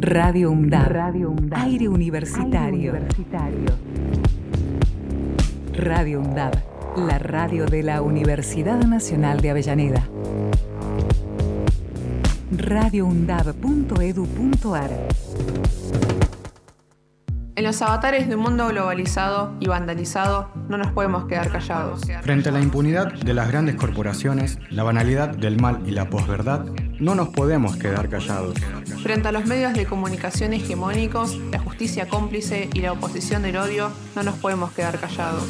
[0.00, 0.88] Radio UNDAB.
[0.88, 1.60] Radio UNDAB.
[1.60, 2.94] Aire universitario.
[5.74, 6.54] Radio UNDAB.
[6.96, 10.08] La radio de la Universidad Nacional de Avellaneda.
[12.56, 14.90] radioundab.edu.ar
[17.54, 22.00] En los avatares de un mundo globalizado y vandalizado, no nos podemos quedar callados.
[22.22, 26.64] Frente a la impunidad de las grandes corporaciones, la banalidad del mal y la posverdad,
[27.02, 28.56] no nos podemos quedar callados.
[29.02, 33.90] Frente a los medios de comunicación hegemónicos, la justicia cómplice y la oposición del odio,
[34.14, 35.44] no nos podemos quedar callados.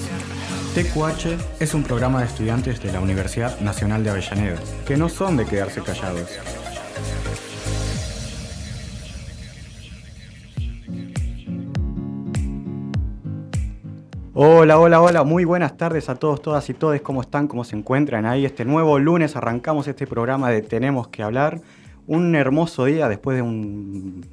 [0.74, 5.36] TQH es un programa de estudiantes de la Universidad Nacional de Avellaneda, que no son
[5.36, 6.30] de quedarse callados.
[14.34, 17.48] Hola, hola, hola, muy buenas tardes a todos, todas y todos, ¿cómo están?
[17.48, 18.46] ¿Cómo se encuentran ahí?
[18.46, 21.60] Este nuevo lunes arrancamos este programa de Tenemos que hablar.
[22.06, 24.26] Un hermoso día después de un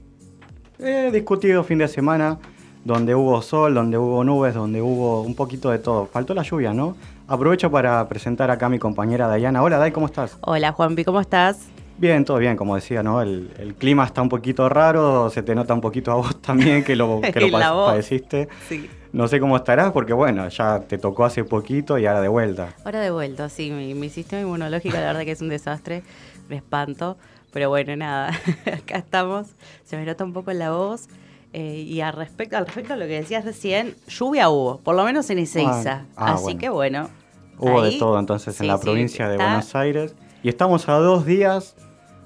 [0.80, 2.38] eh, discutido fin de semana,
[2.86, 6.06] donde hubo sol, donde hubo nubes, donde hubo un poquito de todo.
[6.06, 6.96] Faltó la lluvia, ¿no?
[7.28, 9.62] Aprovecho para presentar acá a mi compañera Dayana.
[9.62, 10.38] Hola, Day, ¿cómo estás?
[10.42, 11.68] Hola, Juanpi, ¿cómo estás?
[11.98, 13.22] Bien, todo bien, como decía, ¿no?
[13.22, 16.86] El, el clima está un poquito raro, se te nota un poquito a vos también
[16.86, 17.90] que lo, que lo voz.
[17.92, 18.48] padeciste.
[18.70, 18.90] Sí.
[19.12, 22.76] No sé cómo estarás porque, bueno, ya te tocó hace poquito y ahora de vuelta.
[22.86, 26.04] Ahora de vuelta, sí, mi, mi sistema inmunológico la verdad que es un desastre,
[26.48, 27.18] me espanto,
[27.52, 28.30] pero bueno, nada,
[28.72, 29.48] acá estamos,
[29.84, 31.08] se me nota un poco la voz.
[31.54, 35.04] eh, y al respecto, al respecto a lo que decías recién, lluvia hubo, por lo
[35.04, 36.06] menos en Ezeiza.
[36.16, 36.60] Ah, ah, Así bueno.
[36.60, 37.10] que bueno.
[37.58, 40.14] Hubo ahí- de todo entonces en la sí, provincia de Buenos Aires.
[40.44, 41.76] Y estamos a dos días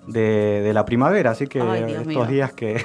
[0.07, 2.25] de, de la primavera, así que Ay, estos mío.
[2.25, 2.83] días que...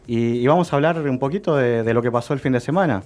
[0.07, 2.61] Y, y vamos a hablar un poquito de, de lo que pasó el fin de
[2.61, 3.03] semana.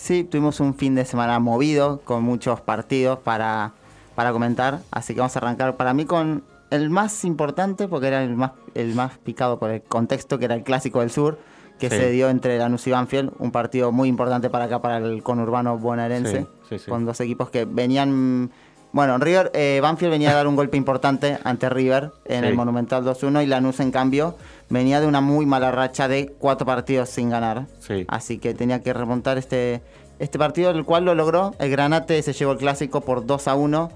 [0.00, 3.72] Sí, tuvimos un fin de semana movido con muchos partidos para,
[4.14, 4.80] para comentar.
[4.90, 8.52] Así que vamos a arrancar para mí con el más importante, porque era el más,
[8.74, 11.38] el más picado por el contexto, que era el Clásico del Sur,
[11.78, 11.96] que Sí.
[11.96, 13.32] se dio entre Lanús y Banfield.
[13.38, 16.40] Un partido muy importante para acá, para el conurbano bonaerense.
[16.40, 16.90] Sí, sí, sí.
[16.90, 18.50] Con dos equipos que venían...
[18.92, 22.48] Bueno, River, eh, Banfield venía a dar un golpe importante ante River en Sí.
[22.48, 24.36] el Monumental 2-1 y Lanús, en cambio,
[24.70, 27.66] venía de una muy mala racha de cuatro partidos sin ganar.
[27.80, 28.04] Sí.
[28.08, 29.82] Así que tenía que remontar este,
[30.18, 31.54] este partido, el cual lo logró.
[31.58, 33.90] El Granate se llevó el clásico por 2 a 1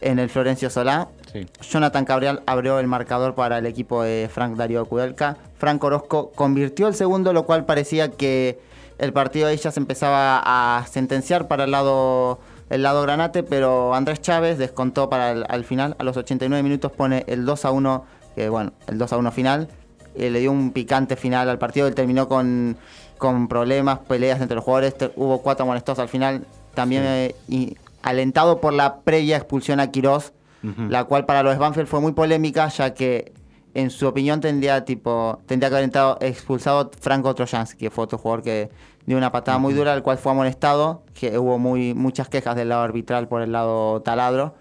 [0.00, 1.08] en el Florencio Solá.
[1.32, 1.46] Sí.
[1.60, 5.36] Jonathan Cabrial abrió el marcador para el equipo de Frank Darío Kudelka.
[5.58, 8.58] Frank Orozco convirtió el segundo, lo cual parecía que
[8.96, 12.38] el partido ahí ya se empezaba a sentenciar para el lado,
[12.70, 16.92] el lado Granate, pero Andrés Chávez descontó para el, al final, a los 89 minutos
[16.92, 18.04] pone el 2 a 1,
[18.36, 19.68] que bueno, el 2 a 1 final.
[20.14, 22.76] eh, le dio un picante final al partido, él terminó con,
[23.18, 26.44] con problemas, peleas entre los jugadores, te- hubo cuatro molestos al final,
[26.74, 30.32] también eh, y alentado por la previa expulsión a Quirós,
[30.90, 33.32] la cual para los Banfield fue muy polémica, ya que
[33.74, 38.18] en su opinión tendría tipo tendría que haber entrado expulsado Franco Trojansky, que fue otro
[38.18, 38.70] jugador que
[39.08, 42.68] dio una patada muy dura, el cual fue amonestado, que hubo muy muchas quejas del
[42.68, 44.54] lado arbitral por el lado taladro.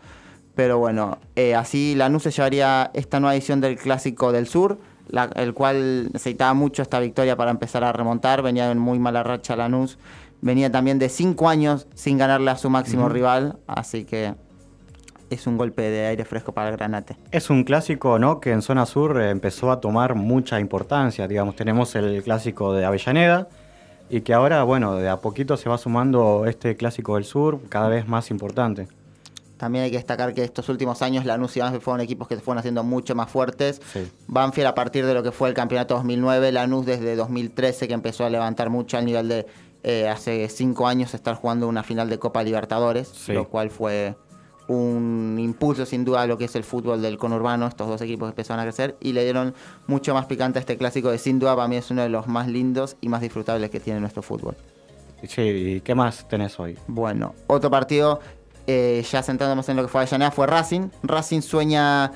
[0.56, 5.30] Pero bueno, eh, así Lanús se llevaría esta nueva edición del Clásico del Sur, la-
[5.36, 8.42] el cual necesitaba mucho esta victoria para empezar a remontar.
[8.42, 10.00] Venía en muy mala racha Lanús.
[10.42, 14.34] Venía también de cinco años sin ganarle a su máximo rival, así que
[15.30, 17.18] es un golpe de aire fresco para el Granate.
[17.32, 18.40] Es un clásico, ¿no?
[18.40, 21.28] Que en zona sur eh, empezó a tomar mucha importancia.
[21.28, 23.50] Digamos, tenemos el clásico de Avellaneda
[24.10, 27.90] y que ahora, bueno, de a poquito se va sumando este clásico del sur, cada
[27.90, 28.88] vez más importante.
[29.58, 32.42] También hay que destacar que estos últimos años Lanús y Banfield fueron equipos que se
[32.42, 33.82] fueron haciendo mucho más fuertes.
[33.92, 34.08] Sí.
[34.28, 38.24] Banfield a partir de lo que fue el campeonato 2009, Lanús desde 2013 que empezó
[38.24, 39.48] a levantar mucho al nivel de
[39.84, 43.34] eh, hace cinco años estar jugando una final de Copa Libertadores, Sí.
[43.34, 44.16] lo cual fue
[44.68, 47.68] un impulso sin duda a lo que es el fútbol del conurbano.
[47.68, 49.54] Estos dos equipos empezaron a crecer y le dieron
[49.88, 52.28] mucho más picante a este clásico de sin duda para mí es uno de los
[52.28, 54.56] más lindos y más disfrutables que tiene nuestro fútbol.
[55.28, 56.78] Sí, ¿y qué más tenés hoy?
[56.88, 58.20] Bueno, otro partido,
[58.68, 60.90] eh, ya centrándonos en lo que fue Avellaneda, fue Racing.
[61.02, 62.12] Racing sueña,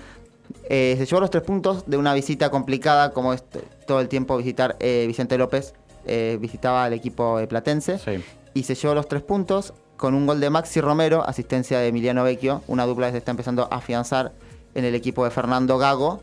[0.69, 3.43] eh, se llevó los tres puntos de una visita complicada, como es
[3.87, 5.73] todo el tiempo visitar eh, Vicente López,
[6.39, 8.23] visitaba al equipo platense, Sí.
[8.53, 12.23] y se llevó los tres puntos con un gol de Maxi Romero, asistencia de Emiliano
[12.23, 14.31] Vecchio, una dupla que se está empezando a afianzar
[14.73, 16.21] en el equipo de Fernando Gago,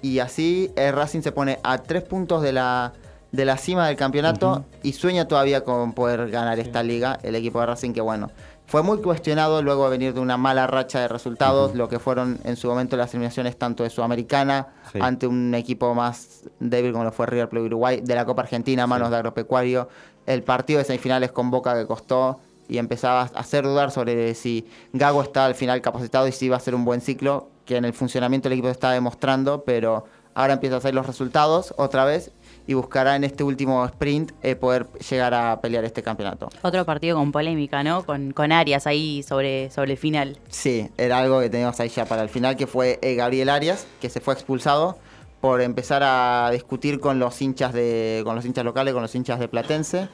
[0.00, 2.94] y así eh, Racing se pone a tres puntos de la,
[3.30, 7.18] de la cima del campeonato y sueña todavía con poder ganar esta liga.
[7.22, 8.30] El equipo de Racing que bueno,
[8.64, 12.38] fue muy cuestionado luego de venir de una mala racha de resultados, lo que fueron
[12.44, 14.98] en su momento las eliminaciones tanto de Sudamericana Sí.
[15.02, 18.84] ante un equipo más débil como lo fue River Plate Uruguay, de la Copa Argentina
[18.84, 19.10] a manos Sí.
[19.12, 19.88] de Agropecuario,
[20.24, 22.40] el partido de semifinales con Boca que costó
[22.70, 26.56] y empezaba a hacer dudar sobre si Gago está al final capacitado y si iba
[26.56, 30.04] a ser un buen ciclo, que en el funcionamiento del equipo se está demostrando, pero
[30.34, 32.30] ahora empieza a hacer los resultados otra vez
[32.66, 36.48] y buscará en este último sprint eh, poder llegar a pelear este campeonato.
[36.62, 38.04] Otro partido con polémica, ¿no?
[38.04, 40.38] Con, con Arias ahí sobre, sobre el final.
[40.48, 43.86] Sí, era algo que teníamos ahí ya para el final, que fue eh, Gabriel Arias,
[44.00, 44.98] que se fue expulsado
[45.40, 49.40] por empezar a discutir con los hinchas de, con los hinchas locales, con los hinchas
[49.40, 50.08] de Platense,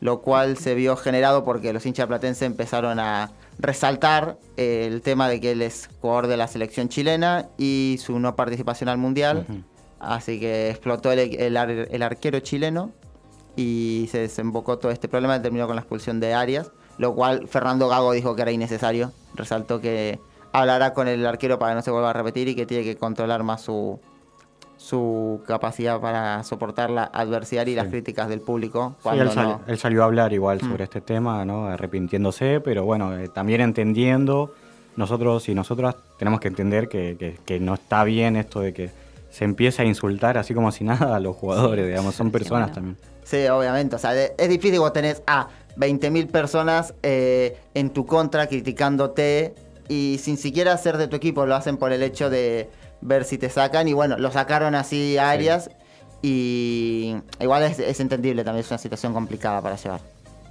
[0.00, 5.28] lo cual se vio generado porque los hinchas Platense empezaron a resaltar eh, el tema
[5.28, 9.46] de que él es jugador de la selección chilena y su no participación al mundial.
[9.98, 12.92] Así que explotó el, el ar- el arquero chileno
[13.56, 17.46] y se desembocó todo este problema y terminó con la expulsión de Arias, lo cual
[17.48, 19.12] Fernando Gago dijo que era innecesario.
[19.34, 20.18] Resaltó que
[20.52, 22.96] hablará con el arquero para que no se vuelva a repetir y que tiene que
[22.96, 24.00] controlar más su,
[24.90, 28.94] su capacidad para soportar la adversidad y las críticas del público.
[28.96, 30.70] Sí, Cuando él, sal- no- él salió a hablar igual Mm.
[30.70, 31.66] sobre este tema, ¿no?
[31.66, 34.54] arrepintiéndose, pero bueno, eh, también entendiendo,
[34.96, 38.90] nosotros y nosotras tenemos que entender que, que- que no está bien esto de que
[39.30, 42.68] se empiece a insultar así como si nada a los jugadores, digamos, son Sí, personas
[42.70, 42.74] bueno.
[42.74, 42.96] también.
[43.22, 43.96] Sí, obviamente.
[43.96, 49.54] O sea, es difícil vos tenés a 20.000 personas eh, en tu contra criticándote
[49.88, 52.68] y sin siquiera ser de tu equipo, lo hacen por el hecho de
[53.00, 53.88] ver si te sacan.
[53.88, 55.70] Y bueno, lo sacaron así a Arias
[56.22, 60.00] y igual es, es entendible también, es una situación complicada para llevar.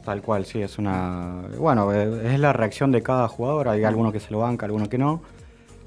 [0.03, 1.43] Tal cual, sí, es una...
[1.57, 4.89] Bueno, eh, es la reacción de cada jugador, hay alguno que se lo banca, alguno
[4.89, 5.21] que no,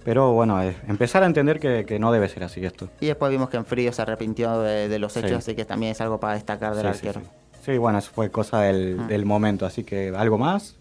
[0.04, 2.88] pero bueno, es empezar a entender que, que no debe ser así esto.
[3.00, 5.36] Y después vimos que en frío se arrepintió de, de los hechos, Sí.
[5.36, 7.20] así que también es algo para destacar del sí, arquero.
[7.20, 7.26] sí.
[7.72, 9.06] Sí, bueno, eso fue cosa del, Ah.
[9.06, 10.76] del momento, así que algo más.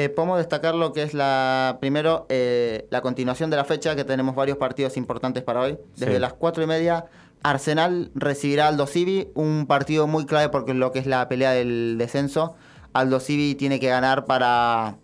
[0.00, 4.04] Eh, podemos destacar lo que es la primero eh, la continuación de la fecha, que
[4.04, 5.78] tenemos varios partidos importantes para hoy.
[5.96, 6.18] Desde Sí.
[6.18, 7.04] las cuatro y media,
[7.42, 11.50] Arsenal recibirá a Aldo Civi, un partido muy clave porque lo que es la pelea
[11.50, 12.54] del descenso.
[12.94, 14.96] Aldo Civi tiene que ganar para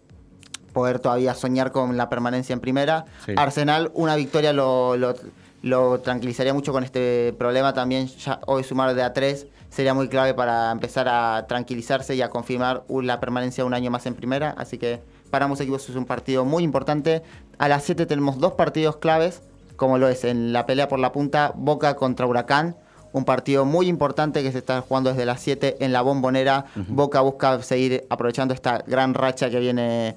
[0.73, 3.05] poder todavía soñar con la permanencia en primera.
[3.27, 3.35] Sí.
[3.37, 5.15] Arsenal, una victoria lo, lo-
[5.62, 8.07] lo tranquilizaría mucho con este problema también.
[8.07, 12.30] Ya hoy sumar de a tres sería muy clave para empezar a tranquilizarse y a
[12.30, 14.54] confirmar la permanencia un año más en primera.
[14.56, 17.23] Así que para ambos equipos es un partido muy importante.
[17.59, 19.42] A las 7 tenemos dos partidos claves,
[19.76, 22.75] como lo es en la pelea por la punta Boca contra Huracán.
[23.12, 26.64] Un partido muy importante que se está jugando desde las 7 en la bombonera.
[26.88, 30.16] Boca busca seguir aprovechando esta gran racha que viene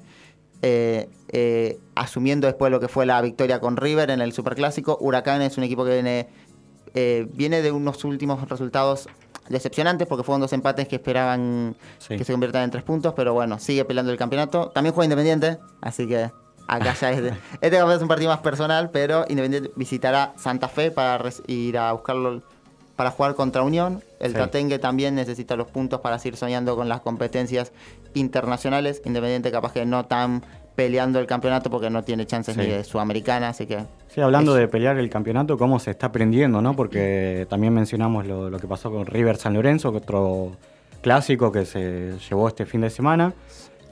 [0.62, 4.96] eh, eh, asumiendo después lo que fue la victoria con River en el Superclásico.
[5.02, 6.28] Huracán es un equipo que viene,
[6.94, 9.06] eh, viene de unos últimos resultados
[9.50, 12.16] decepcionantes porque fueron dos empates que esperaban Sí.
[12.16, 14.70] que se conviertan en tres puntos, pero bueno, sigue peleando el campeonato.
[14.70, 16.30] También juega Independiente, así que
[16.66, 17.22] acá ya es...
[17.22, 21.92] de- este es un partido más personal, pero Independiente visitará Santa Fe para ir a
[21.92, 22.42] buscarlo
[22.96, 24.02] para jugar contra Unión.
[24.18, 24.36] El Sí.
[24.38, 27.72] Tatengue también necesita los puntos para seguir soñando con las competencias
[28.12, 29.00] internacionales.
[29.04, 30.44] Independiente capaz que no tan
[30.80, 32.60] peleando el campeonato porque no tiene chances Sí.
[32.62, 33.84] ni de Sudamericana, así que...
[34.08, 36.74] Sí, hablando de pelear el campeonato, cómo se está aprendiendo, ¿no?
[36.74, 40.52] Porque también mencionamos lo, lo que pasó con River San Lorenzo, otro
[41.02, 43.34] clásico que se llevó este fin de semana,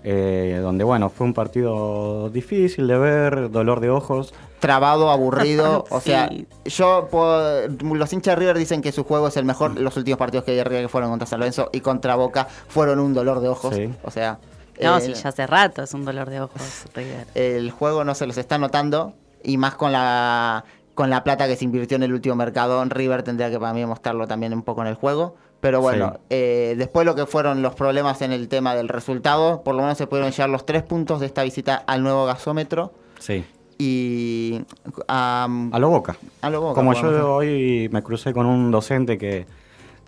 [0.03, 4.33] eh, donde, bueno, fue un partido difícil de ver, dolor de ojos.
[4.61, 6.09] Trabado, aburrido, o Sí.
[6.11, 6.31] sea,
[6.65, 10.19] yo puedo- los hinchas de River dicen que su juego es el mejor, los últimos
[10.19, 13.41] partidos que hay River que fueron contra San Lorenzo y contra Boca fueron un dolor
[13.41, 13.91] de ojos, Sí.
[14.03, 14.39] o sea,
[14.83, 17.27] No, Eh, sí, ya hace rato es un dolor de ojos River.
[17.35, 21.55] el juego no se los está notando y más con la con la plata que
[21.57, 24.81] se invirtió en el último mercado River tendría que para mí mostrarlo también un poco
[24.83, 26.21] en el juego pero bueno Sí.
[26.31, 29.97] eh, después lo que fueron los problemas en el tema del resultado por lo menos
[29.99, 33.45] se pudieron llevar los tres puntos de esta visita al nuevo gasómetro Sí.
[33.79, 34.61] y
[35.07, 36.17] am, A lo boca.
[36.43, 39.47] a lo Boca, Como yo hoy me crucé con un docente que,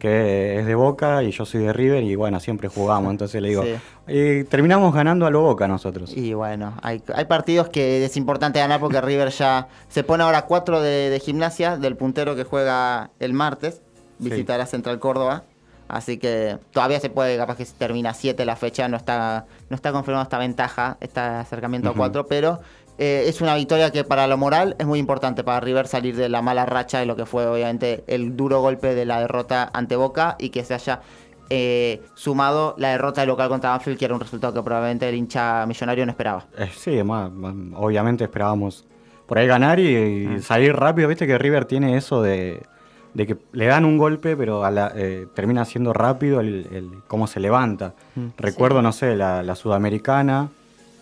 [0.00, 3.10] que es de Boca y yo soy de River y bueno, siempre jugamos.
[3.12, 3.74] Entonces le digo, Sí.
[4.08, 6.12] y terminamos ganando a lo Boca nosotros.
[6.16, 10.46] Y bueno, hay, hay partidos que es importante ganar porque River ya se pone ahora
[10.46, 13.82] 4 de, de gimnasia del puntero que juega el martes,
[14.18, 14.28] Sí.
[14.30, 15.44] visitará Central Córdoba.
[15.88, 19.90] Así que todavía se puede, capaz que termina 7 la fecha, no está, no está
[19.92, 22.60] confirmada esta ventaja, este acercamiento a 4, pero
[23.00, 26.28] eh, es una victoria que para lo moral es muy importante para River salir de
[26.28, 29.96] la mala racha de lo que fue obviamente el duro golpe de la derrota ante
[29.96, 31.00] Boca y que se haya
[31.48, 35.14] eh, sumado la derrota del local contra Banfield, que era un resultado que probablemente el
[35.16, 36.46] hincha millonario no esperaba.
[36.58, 38.84] Eh, sí, además, mm, obviamente esperábamos
[39.26, 39.86] por ahí ganar y,
[40.36, 41.08] y salir rápido.
[41.08, 42.62] Viste que River tiene eso de,
[43.14, 46.88] de que le dan un golpe, pero a la- eh, termina siendo rápido el, el
[47.08, 47.94] cómo se levanta.
[48.36, 50.50] Recuerdo, no sé, la, la sudamericana,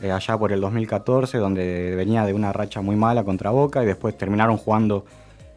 [0.02, 3.86] eh, allá por el 2014, donde venía de una racha muy mala contra Boca y
[3.86, 5.04] después terminaron jugando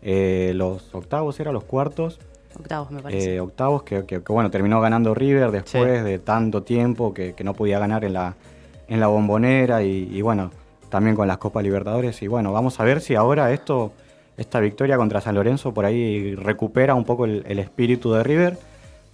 [0.02, 1.52] eh, los octavos, ¿era?
[1.52, 2.20] Los cuartos.
[2.60, 3.36] Octavos, me parece.
[3.36, 7.44] eh, octavos, que, que- que, bueno, terminó ganando River después de tanto tiempo que, que
[7.44, 8.36] no podía ganar en la,
[8.88, 10.52] en la bombonera y, y bueno,
[10.90, 12.22] también con las Copas Libertadores.
[12.22, 13.94] Y bueno, vamos a ver si ahora esto,
[14.38, 18.58] esta victoria contra San Lorenzo por ahí recupera un poco el, el espíritu de River.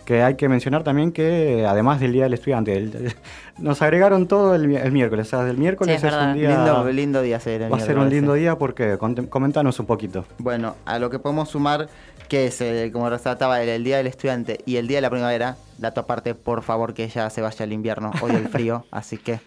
[0.08, 3.14] Que hay que mencionar también que además del Día del Estudiante, el-
[3.58, 5.28] nos agregaron todo el, mi- el miércoles.
[5.28, 6.50] O sea, el miércoles Sí, es es, un día...
[6.50, 10.24] Lindo, lindo día ser el va a ser un lindo día porque comentanos un poquito.
[10.38, 11.90] Bueno, a lo que podemos sumar,
[12.30, 15.10] que es, eh, como resaltaba, el, el Día del Estudiante y el Día de la
[15.10, 19.18] Primavera, dato aparte, por favor, que ya se vaya el invierno, odio el frío, así
[19.18, 19.42] que...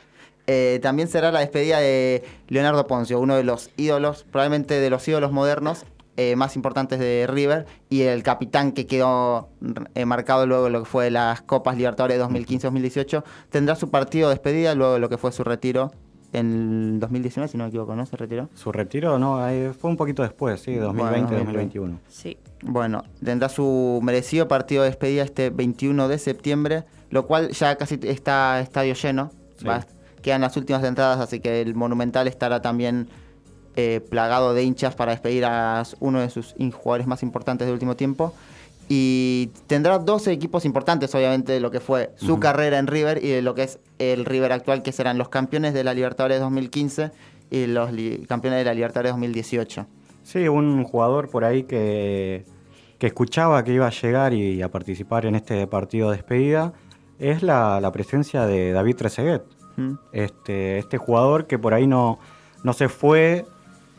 [0.47, 5.09] eh, también será la despedida de Leonardo Poncio, uno de los ídolos, probablemente de los
[5.09, 5.87] ídolos modernos
[6.17, 9.49] eh, más importantes de River, y el capitán que quedó
[9.95, 14.35] eh, marcado luego de lo que fue las Copas Libertadores 2015-2018, tendrá su partido de
[14.35, 15.93] despedida luego de lo que fue su retiro
[16.33, 18.07] en el 2019, si no me equivoco, ¿no?
[18.07, 18.49] Se retiró.
[18.55, 21.99] Su retiro no, eh, fue un poquito después, sí, 2020-2021.
[22.09, 22.39] Sí.
[22.63, 27.99] Bueno, tendrá su merecido partido de despedida este 21 de septiembre, lo cual ya casi
[28.03, 29.31] está estadio lleno.
[29.57, 29.65] Sí.
[29.67, 29.85] Va-
[30.23, 33.09] quedan las últimas entradas, así que el Monumental estará también
[33.77, 37.97] eh, plagado de hinchas para despedir a uno de sus jugadores más importantes del último
[37.97, 38.35] tiempo.
[38.89, 43.29] Y tendrá 12 equipos importantes, obviamente, de lo que fue su carrera en River y
[43.29, 47.13] de lo que es el River actual, que serán los campeones de la Libertadores 2015
[47.51, 47.91] y los
[48.27, 49.87] campeones de la Libertadores 2018.
[50.25, 52.45] Sí, un jugador por ahí que,
[52.99, 56.73] que escuchaba que iba a llegar y a participar en este partido de despedida
[57.21, 59.43] es la, la presencia de David Trezeguet.
[60.13, 62.19] Este, este jugador que por ahí no,
[62.65, 63.47] no se fue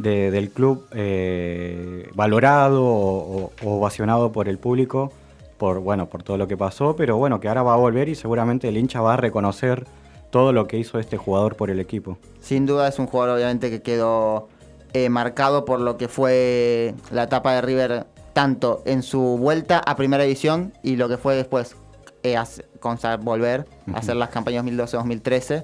[0.01, 5.11] de- del club eh, valorado o, ovacionado por el público
[5.57, 8.15] por, bueno, por todo lo que pasó, pero bueno, que ahora va a volver y
[8.15, 9.85] seguramente el hincha va a reconocer
[10.31, 12.17] todo lo que hizo este jugador por el equipo.
[12.39, 14.47] Sin duda es un jugador obviamente que quedó
[14.93, 19.95] eh, marcado por lo que fue la etapa de River tanto en su vuelta a
[19.95, 21.75] primera división y lo que fue después
[22.23, 22.37] eh,
[22.79, 25.63] con volver a hacer las campañas 2012-2013.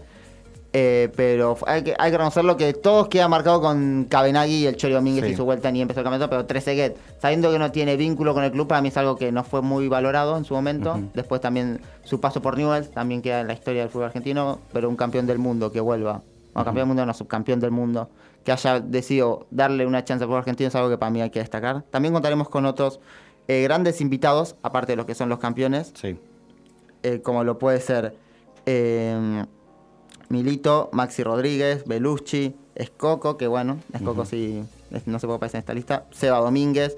[0.73, 4.75] Eh, pero hay que, hay que reconocerlo que todos quedan marcados con Cabenagui y el
[4.75, 5.31] Chori Domínguez Sí.
[5.31, 8.43] y su vuelta ni empezó el campeonato, pero Trezeguet, sabiendo que no tiene vínculo con
[8.43, 10.99] el club, para mí es algo que no fue muy valorado en su momento.
[11.13, 14.89] Después también su paso por Newell's, también queda en la historia del fútbol argentino, pero
[14.89, 16.21] un campeón del mundo que vuelva,
[16.53, 18.09] o campeón del mundo, no, subcampeón del mundo,
[18.43, 21.29] que haya decidido darle una chance al fútbol argentino es algo que para mí hay
[21.29, 21.83] que destacar.
[21.89, 22.99] También contaremos con otros
[23.47, 26.19] eh, grandes invitados, aparte de los que son los campeones, Sí.
[27.03, 28.15] eh, como lo puede ser
[30.29, 34.29] Milito, Maxi Rodríguez, Belucci, Escoco, que bueno, Escoco Ujú.
[34.29, 36.97] sí es- no se puede aparecer en esta lista, Seba Domínguez,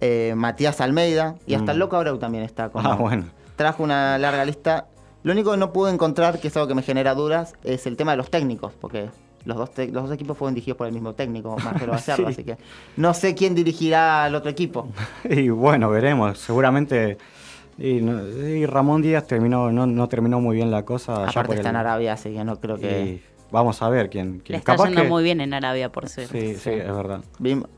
[0.00, 1.74] eh, Matías Almeida y hasta Mm.
[1.74, 2.70] el Loco Abreu también está.
[2.70, 3.26] Como, Ah, bueno.
[3.56, 4.86] Trajo una larga lista.
[5.22, 7.96] Lo único que no pude encontrar, que es algo que me genera dudas, es el
[7.98, 9.10] tema de los técnicos, porque
[9.44, 12.32] los dos, te- los dos equipos fueron dirigidos por el mismo técnico, Marcelo Bacerra, Sí.
[12.32, 12.56] así que
[12.96, 14.88] no sé quién dirigirá al otro equipo.
[15.28, 16.38] Y bueno, veremos.
[16.38, 17.18] Seguramente.
[17.80, 21.14] Y, no- y Ramón Díaz terminó, no, no terminó muy bien la cosa.
[21.24, 23.00] Aparte por está el- en Arabia, así que no creo que...
[23.02, 24.38] y vamos a ver quién.
[24.38, 24.58] Le quién.
[24.58, 26.28] está Capaz yendo que- muy bien en Arabia, por ser.
[26.28, 27.20] Sí, sí, es verdad.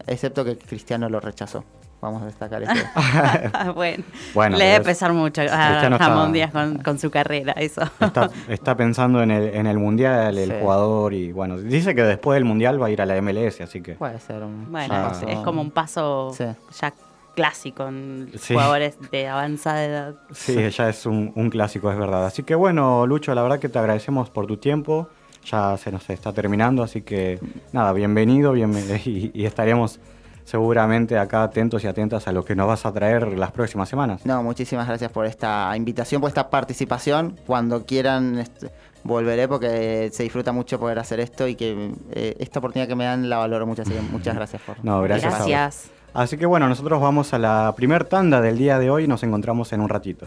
[0.06, 1.64] Excepto que Cristiano lo rechazó.
[2.00, 2.72] Vamos a destacar eso.
[3.76, 4.02] bueno,
[4.34, 7.52] Bueno, le debe es- pesar mucho a Cristiano está- Ramón Díaz con, con su carrera,
[7.52, 7.82] eso.
[8.00, 10.56] Está, está pensando en el, en el mundial, el Sí.
[10.60, 13.80] jugador, y bueno, dice que después del mundial va a ir a la MLS, así
[13.82, 13.94] que.
[13.94, 14.72] Puede ser un...
[14.72, 15.12] Bueno, Ah.
[15.14, 16.44] es, es como un paso Sí.
[16.80, 16.92] ya
[17.34, 18.54] clásico en Sí.
[18.54, 20.14] jugadores de avanzada edad.
[20.32, 22.26] Sí, ya es un, un clásico, es verdad.
[22.26, 25.08] Así que bueno, Lucho, la verdad que te agradecemos por tu tiempo.
[25.44, 27.40] Ya se nos está terminando, así que
[27.72, 29.98] nada, bienvenido bienven- y, y estaremos
[30.44, 34.24] seguramente acá atentos y atentas a lo que nos vas a traer las próximas semanas.
[34.26, 37.36] No, muchísimas gracias por esta invitación, por esta participación.
[37.46, 38.70] Cuando quieran este,
[39.04, 43.04] volveré porque se disfruta mucho poder hacer esto y que eh, esta oportunidad que me
[43.04, 43.82] dan la valoro mucho.
[43.82, 44.84] Así que muchas gracias por.
[44.84, 45.32] No, gracias.
[45.32, 45.90] a vos.
[46.14, 49.22] Así que bueno, nosotros vamos a la primer tanda del día de hoy y nos
[49.22, 50.26] encontramos en un ratito.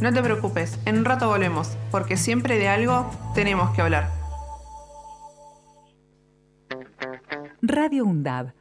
[0.00, 4.10] No te preocupes, en un rato volvemos, porque siempre de algo tenemos que hablar.
[7.62, 8.52] Radio UNDAB.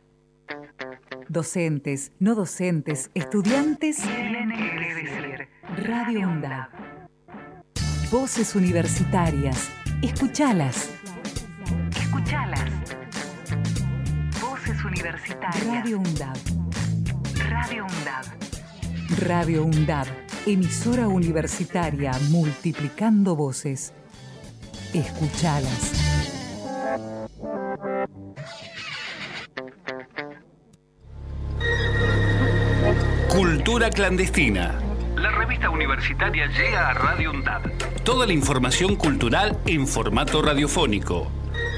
[1.29, 4.01] Docentes, no docentes, estudiantes.
[5.77, 6.69] Radio UNDAB.
[8.09, 9.69] Voces universitarias.
[10.01, 10.89] Escuchalas.
[11.91, 12.76] Escuchalas.
[14.97, 15.67] Voces universitarias.
[15.67, 16.37] Radio UNDAB.
[17.49, 18.25] Radio UNDAB.
[19.27, 20.07] Radio UNDAB.
[20.47, 23.93] Emisora universitaria multiplicando voces.
[24.93, 25.93] Escuchalas.
[33.29, 34.79] Cultura clandestina.
[35.15, 37.61] La revista universitaria llega a Radio UNDAD.
[38.03, 41.27] Toda la información cultural en formato radiofónico.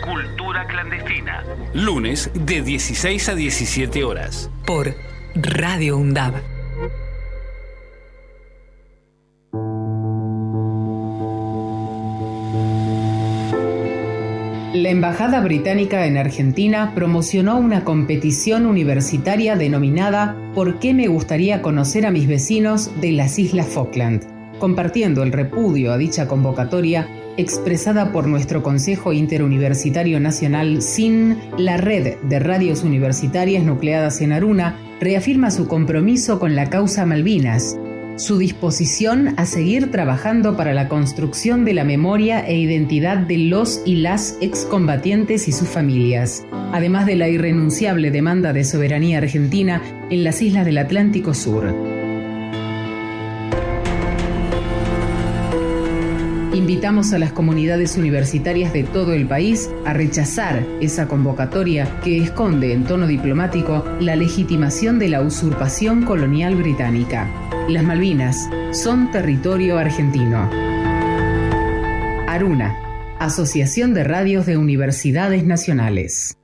[0.10, 1.44] Cultura clandestina.
[1.76, 4.50] Lunes de 16 a 17 horas.
[4.66, 4.96] Por
[5.36, 6.34] Radio UNDAB.
[14.74, 22.08] La Embajada Británica en Argentina promocionó una competición universitaria denominada ¿Por qué me gustaría conocer
[22.08, 24.39] a mis vecinos de las Islas Falkland?
[24.60, 32.18] Compartiendo el repudio a dicha convocatoria expresada por nuestro Consejo Interuniversitario Nacional SIN, la red
[32.18, 37.80] de radios universitarias nucleadas en Aruna reafirma su compromiso con la causa Malvinas,
[38.18, 43.82] su disposición a seguir trabajando para la construcción de la memoria e identidad de los
[43.86, 50.26] y las excombatientes y sus familias, además de la irrenunciable demanda de soberanía argentina en
[50.26, 51.74] las islas del Atlántico Sur.
[56.60, 62.74] Invitamos a las comunidades universitarias de todo el país a rechazar esa convocatoria que esconde
[62.74, 67.30] en tono diplomático la legitimación de la usurpación colonial británica.
[67.70, 70.50] Las Malvinas son territorio argentino.
[72.28, 72.76] Aruna,
[73.20, 76.38] Asociación de Radios de Universidades Nacionales.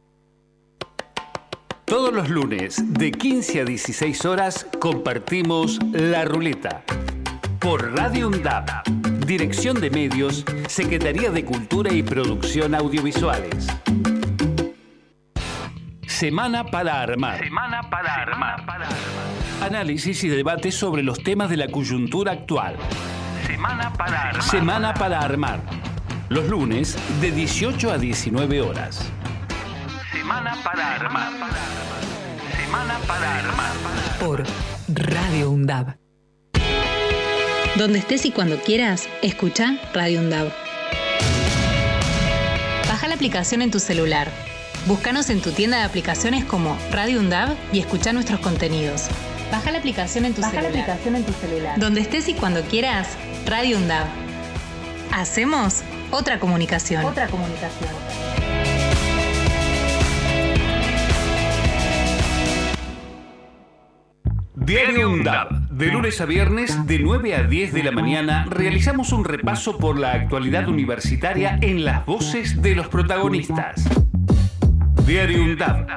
[1.84, 6.86] Todos los lunes de 15 a 16 horas compartimos La Ruleta.
[7.60, 9.15] Por Radio UNDAP.
[9.26, 13.66] Dirección de Medios, Secretaría de Cultura y Producción Audiovisuales.
[16.06, 17.40] Semana para armar.
[17.40, 18.64] Semana para armar.
[19.64, 22.76] Análisis y debate sobre los temas de la coyuntura actual.
[23.48, 24.44] Semana para armar.
[24.44, 25.60] Semana para armar.
[26.30, 29.12] Los lunes de 18 a 19 horas.
[30.12, 31.32] Semana para armar.
[32.64, 33.74] Semana para armar.
[34.20, 34.44] Por
[34.88, 36.05] Radio UNDAB.
[37.78, 40.50] Donde estés y cuando quieras, escucha Radio UNDAB.
[42.88, 44.30] Baja la aplicación en tu celular.
[44.86, 49.10] Búscanos en tu tienda de aplicaciones como Radio UNDAB y escucha nuestros contenidos.
[49.52, 51.78] Baja la aplicación en tu celular.
[51.78, 53.10] Donde estés y cuando quieras,
[53.46, 54.08] Radio UNDAB.
[55.12, 57.04] Hacemos otra comunicación.
[57.04, 57.90] Otra comunicación.
[64.56, 65.65] Diario UNDAB.
[65.76, 70.00] De lunes a viernes, de 9 a 10 de la mañana, realizamos un repaso por
[70.00, 73.84] la actualidad universitaria en las voces de los protagonistas.
[75.06, 75.88] Diario UNDAB.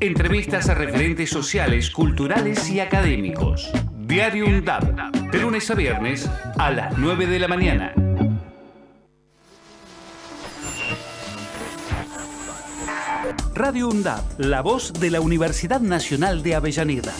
[0.00, 3.72] Entrevistas a referentes sociales, culturales y académicos.
[4.00, 5.30] Diario UNDAB.
[5.30, 7.94] De lunes a viernes, a las 9 de la mañana.
[13.54, 17.14] Radio UNDAB, la voz de la Universidad Nacional de Avellaneda.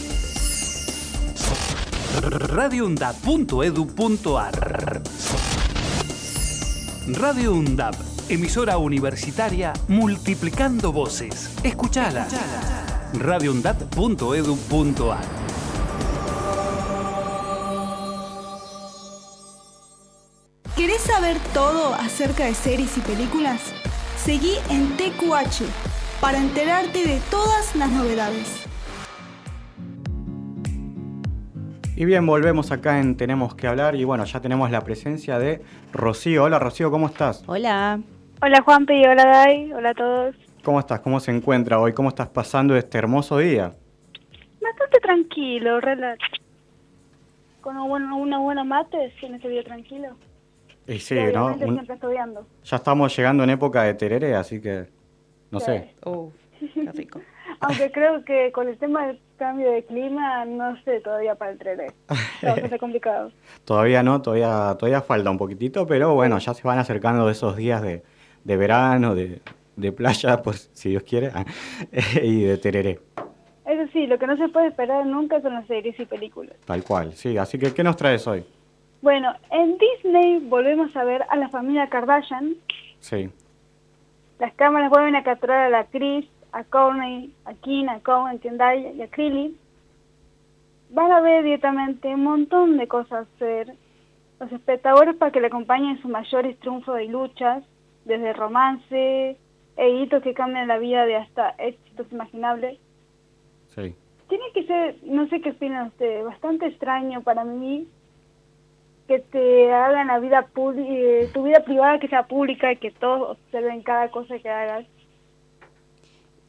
[2.21, 5.03] radioundab.edu.ar
[7.07, 7.95] Radio UNDAB,
[8.29, 11.51] emisora universitaria multiplicando voces.
[11.63, 12.29] Escuchala.
[13.15, 15.25] radioundab.edu.ar
[20.77, 23.61] ¿Querés saber todo acerca de series y películas?
[24.23, 25.65] Seguí en TQH
[26.21, 28.72] para enterarte de todas las novedades.
[31.95, 35.63] Y bien, volvemos acá en Tenemos que hablar y bueno, ya tenemos la presencia de
[35.93, 36.45] Rocío.
[36.45, 37.45] Hola Rocío, ¿cómo estás?
[37.47, 38.01] Hola.
[38.41, 40.35] Hola Juanpi, hola Dai, hola a todos.
[40.65, 41.01] ¿Cómo estás?
[41.01, 41.93] ¿Cómo se encuentra hoy?
[41.93, 43.75] ¿Cómo estás pasando este hermoso día?
[44.61, 46.19] Bastante tranquilo, relax.
[47.61, 50.09] Con una buena, una buena mate, tiene ese día tranquilo.
[50.89, 51.47] Y sí, Y ¿no?
[51.47, 52.47] Un- siempre estudiando.
[52.65, 54.87] ya estamos llegando en época de tereré, así que
[55.51, 55.67] no Sí.
[55.67, 55.95] sé.
[56.05, 56.31] Uh,
[56.75, 57.21] qué rico.
[57.61, 61.59] Aunque creo que con el tema del cambio de clima, no sé todavía para el
[61.59, 61.87] trele.
[62.37, 63.33] Está bastante complicado.
[63.65, 67.83] Todavía no, todavía, todavía falta un poquitito, pero bueno, ya se van acercando esos días
[67.83, 68.05] de,
[68.45, 69.41] de verano, de,
[69.75, 71.45] de playa, pues si Dios quiere, ah,
[72.23, 73.01] y de tereré,
[73.67, 76.55] Eso sí, lo que no se puede esperar nunca son las series y películas.
[76.65, 77.13] tal cual.
[77.15, 78.45] Sí, así que ¿qué nos traes hoy?
[79.01, 82.55] Bueno, en Disney volvemos a ver a la familia Kardashian.
[83.01, 83.29] Sí,
[84.39, 88.41] Las cámaras vuelven a capturar a la Chris, a Courtney, a Kim, a Cohen, a
[88.41, 89.57] Kendall y a Krillin.
[90.91, 93.75] Van a ver directamente un montón de cosas hacer.
[94.39, 97.65] Los espectadores para que le acompañen sus mayores triunfos y luchas,
[98.05, 99.37] desde romance
[99.77, 102.79] e hitos que cambian la vida de hasta éxitos imaginables.
[103.69, 103.95] sí.
[104.29, 107.87] Tiene que ser, no sé qué opinan ustedes, bastante extraño para mí
[109.07, 113.33] que te hagan la vida pública, tu vida privada que sea pública y que todos
[113.33, 114.87] observen cada cosa que hagas.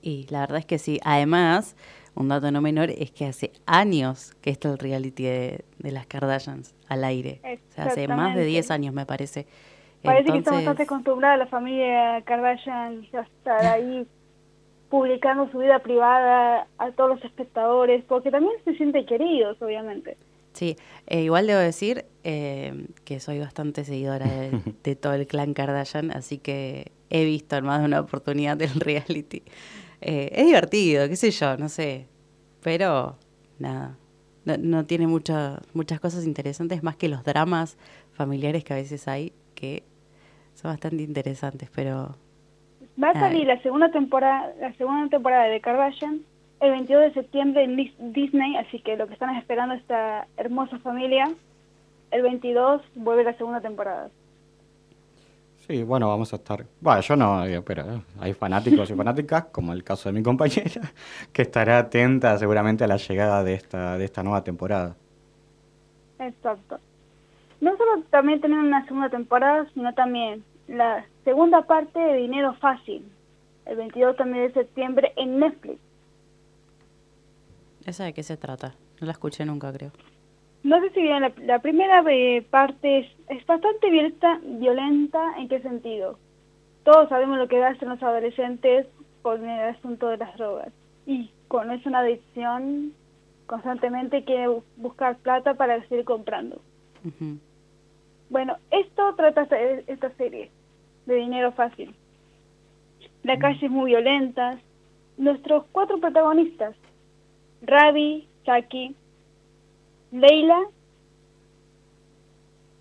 [0.04, 1.00] Y la verdad es que sí.
[1.04, 1.76] Además,
[2.14, 6.06] un dato no menor es que hace años que está el reality de, de las
[6.06, 7.40] Kardashians al aire.
[7.42, 8.46] O sea, hace más de Exactamente.
[8.46, 9.48] 10 años, me parece.
[10.04, 14.06] Parece que está Entonces, bastante acostumbrada la familia Kardashian a estar ahí
[14.90, 20.18] publicando su vida privada a todos los espectadores, porque también se sienten queridos, obviamente.
[20.52, 20.76] Sí,
[21.08, 24.52] eh, igual debo decir eh, que soy bastante seguidora de,
[24.84, 28.80] de todo el clan Kardashian, así que he visto en más de una oportunidad el
[28.80, 29.42] reality.
[30.06, 32.08] Eh, es divertido, qué sé yo, no sé,
[32.62, 33.16] pero
[33.58, 33.96] nada,
[34.44, 37.78] no, no tiene mucha- muchas cosas interesantes más que los dramas
[38.12, 39.84] familiares que a veces hay, que
[40.56, 42.16] son bastante interesantes, pero
[43.02, 46.20] Va a salir la segunda temporada, la segunda temporada de Kardashian
[46.60, 50.78] el 22 de septiembre en Dis- Disney, así que lo que están esperando esta hermosa
[50.80, 51.32] familia,
[52.12, 54.10] el 22 vuelve la segunda temporada.
[55.68, 56.66] Sí, bueno, vamos a estar.
[56.82, 60.92] Bueno, yo no, eh, pero hay fanáticos y fanáticas, como el caso de mi compañera,
[61.32, 64.96] que estará atenta seguramente a la llegada de esta, de esta nueva temporada.
[66.20, 66.80] Exacto.
[67.62, 73.06] No solo también tener una segunda temporada, sino también la segunda parte de Dinero Fácil,
[73.66, 75.80] el 22 también de septiembre en Netflix.
[77.86, 78.76] ¿esa de qué se trata?
[79.00, 79.92] No la escuché nunca, creo.
[80.64, 85.50] No sé si bien la, la primera eh, parte es, es bastante violenta, violenta, ¿en
[85.50, 86.18] qué sentido?
[86.84, 88.88] Todos sabemos lo que hacen los adolescentes
[89.22, 90.70] con el asunto de las drogas.
[91.06, 92.94] Y con es una adicción,
[93.46, 96.62] constantemente quiere bu- buscar plata para seguir comprando.
[98.30, 100.50] Bueno, esto trata esta, esta serie
[101.06, 101.94] de dinero fácil.
[103.24, 104.58] La calle es muy violenta.
[105.18, 106.76] Nuestros cuatro protagonistas,
[107.62, 108.96] Ravi, Chucky,
[110.14, 110.62] Leila,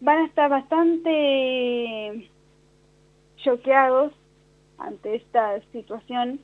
[0.01, 2.31] van a estar bastante
[3.39, 4.13] choqueados
[4.77, 6.41] ante esta situación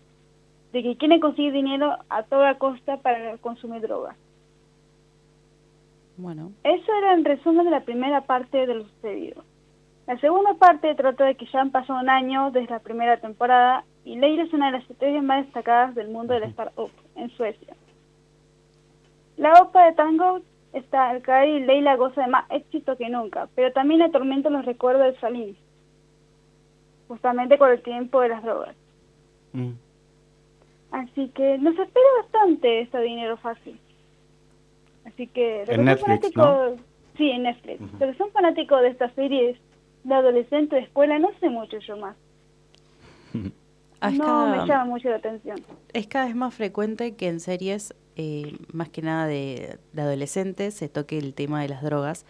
[0.72, 4.16] de que quieren conseguir dinero a toda costa para consumir drogas.
[6.16, 9.44] Bueno, Eso era en resumen de la primera parte de lo sucedido.
[10.06, 13.84] La segunda parte trata de que ya han pasado un año desde la primera temporada
[14.06, 17.28] y Leila es una de las estrellas más destacadas del mundo de la startup en
[17.30, 17.76] Suecia.
[19.36, 20.40] La OPA de Tango
[20.72, 24.64] está al caer y Leila goza de más éxito que nunca, pero también atormenta los
[24.64, 25.54] recuerdos de Salim,
[27.08, 28.74] justamente con el tiempo de las drogas.
[29.52, 29.72] Mm.
[30.90, 33.78] Así que nos espera bastante este dinero fácil.
[35.04, 35.60] Así que...
[35.62, 36.80] En son Netflix, fanáticos-
[37.16, 37.80] Sí, en Netflix.
[37.98, 39.58] Que son fanáticos de estas series
[40.04, 42.16] de adolescente de escuela, no sé mucho yo más.
[44.00, 45.56] Ah, es no cada- me llama mucho la atención.
[45.92, 50.74] Es cada vez más frecuente que en series, eh, más que nada de, de adolescentes,
[50.74, 52.26] se toque el tema de las drogas.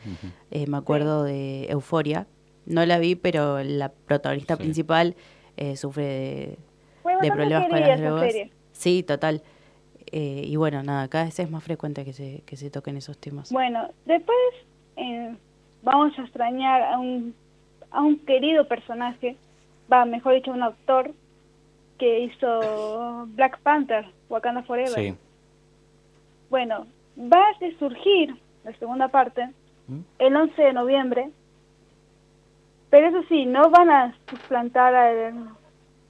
[0.51, 2.27] Eh, me acuerdo de Euforia.
[2.66, 4.62] No la vi, pero la protagonista Sí.
[4.62, 5.16] principal
[5.57, 6.59] eh, sufre
[7.22, 8.35] de, problemas con las drogas.
[8.72, 9.42] Sí, total.
[10.12, 13.16] Eh, y bueno, nada, cada vez es más frecuente que se, que se toquen esos
[13.18, 13.51] temas.
[13.51, 14.37] Bueno, después
[14.96, 15.35] eh,
[15.83, 17.35] vamos a extrañar a un,
[17.90, 19.37] a un querido personaje,
[19.90, 21.12] va, mejor dicho, un actor
[21.98, 24.94] que hizo Black Panther, Wakanda Forever.
[24.94, 25.14] Sí.
[26.51, 26.87] Bueno,
[27.19, 28.35] va a surgir
[28.65, 29.49] la segunda parte
[29.87, 29.99] ¿Mm?
[30.19, 31.31] el 11 de noviembre,
[32.91, 35.49] pero eso sí, no van a suplantar al,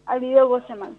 [0.07, 0.97] al video Goseman,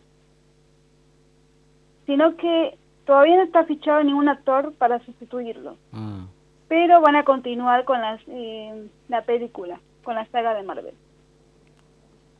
[2.06, 6.25] sino que todavía no está fichado ningún actor para sustituirlo, Ah,
[6.67, 10.93] pero van a continuar con las, eh, la película, con la saga de Marvel.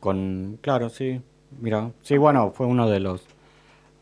[0.00, 1.20] con, claro, sí.
[1.60, 3.26] Mira, sí, bueno, fue uno de los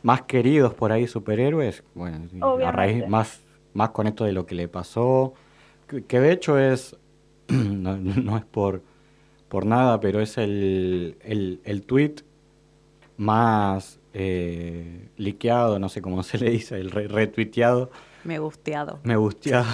[0.02, 2.28] más queridos por ahí superhéroes, bueno,
[2.64, 3.42] a raíz más,
[3.74, 5.34] más con esto de lo que le pasó,
[6.06, 6.96] que, de hecho es,
[7.48, 8.82] no, es por,
[9.48, 12.16] por nada, pero es el, el, el tweet
[13.16, 17.90] más eh, liqueado, no sé cómo se le dice, el retuiteado.
[18.24, 19.00] Me gusteado.
[19.04, 19.66] Me gusteado.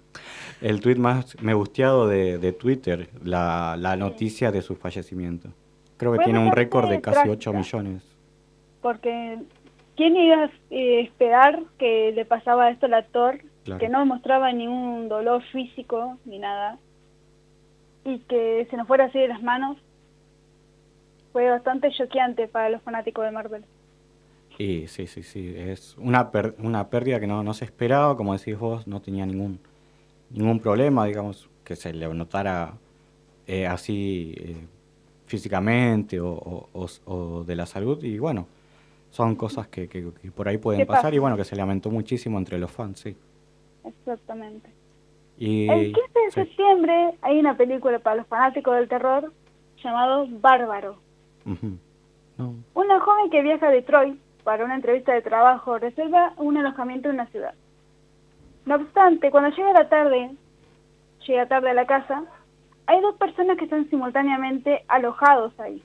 [0.60, 5.50] el tweet más me gusteado de, de Twitter, la, la, noticia de su fallecimiento.
[5.96, 8.15] Creo que tiene un récord de casi 8 millones.
[8.86, 9.40] Porque,
[9.96, 13.40] ¿quién iba a eh, esperar que le pasaba esto al actor?
[13.80, 16.78] Que no mostraba ningún dolor físico ni nada.
[18.04, 19.76] Y que se nos fuera así de las manos.
[21.32, 23.64] Fue bastante choqueante para los fanáticos de Marvel.
[24.56, 25.52] Y sí, sí, sí.
[25.56, 28.16] Es una, una pérdida que no, no se esperaba.
[28.16, 29.58] Como decís vos, no tenía ningún,
[30.30, 32.74] ningún problema, digamos, que se le notara
[33.48, 34.56] eh, así eh,
[35.26, 38.00] físicamente o, o, de la salud.
[38.04, 38.46] Y bueno,
[39.16, 42.58] son cosas que, que, por ahí pueden pasar y bueno, que se lamentó muchísimo entre
[42.58, 43.16] los fans, sí.
[43.82, 44.70] Exactamente.
[45.38, 49.32] Y, el 15 de septiembre hay una película para los fanáticos del terror
[49.82, 50.98] llamado Bárbaro.
[52.74, 57.14] Una joven que viaja a Detroit para una entrevista de trabajo reserva un alojamiento en
[57.14, 57.54] una ciudad.
[58.66, 60.30] No obstante, cuando llega la tarde,
[61.26, 62.22] llega tarde a la casa,
[62.84, 65.82] hay dos personas que están simultáneamente alojados ahí.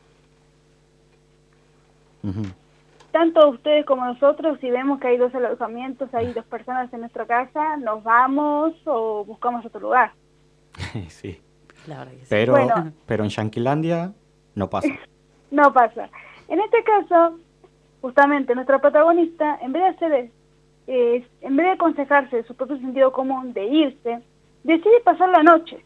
[3.12, 7.26] Tanto ustedes como nosotros, si vemos que hay dos alojamientos, hay dos personas en nuestra
[7.26, 10.14] casa, nos vamos o buscamos otro lugar.
[11.10, 11.42] sí.
[12.30, 12.56] Pero,
[13.06, 14.14] pero en Yanquilandia
[14.56, 14.88] no pasa.
[15.52, 16.10] no pasa.
[16.48, 17.40] En este caso,
[18.02, 20.32] justamente nuestra protagonista, en vez de hacer,
[20.88, 24.22] eh, en vez de aconsejarse de su propio sentido común de irse,
[24.64, 25.84] decide pasar la noche.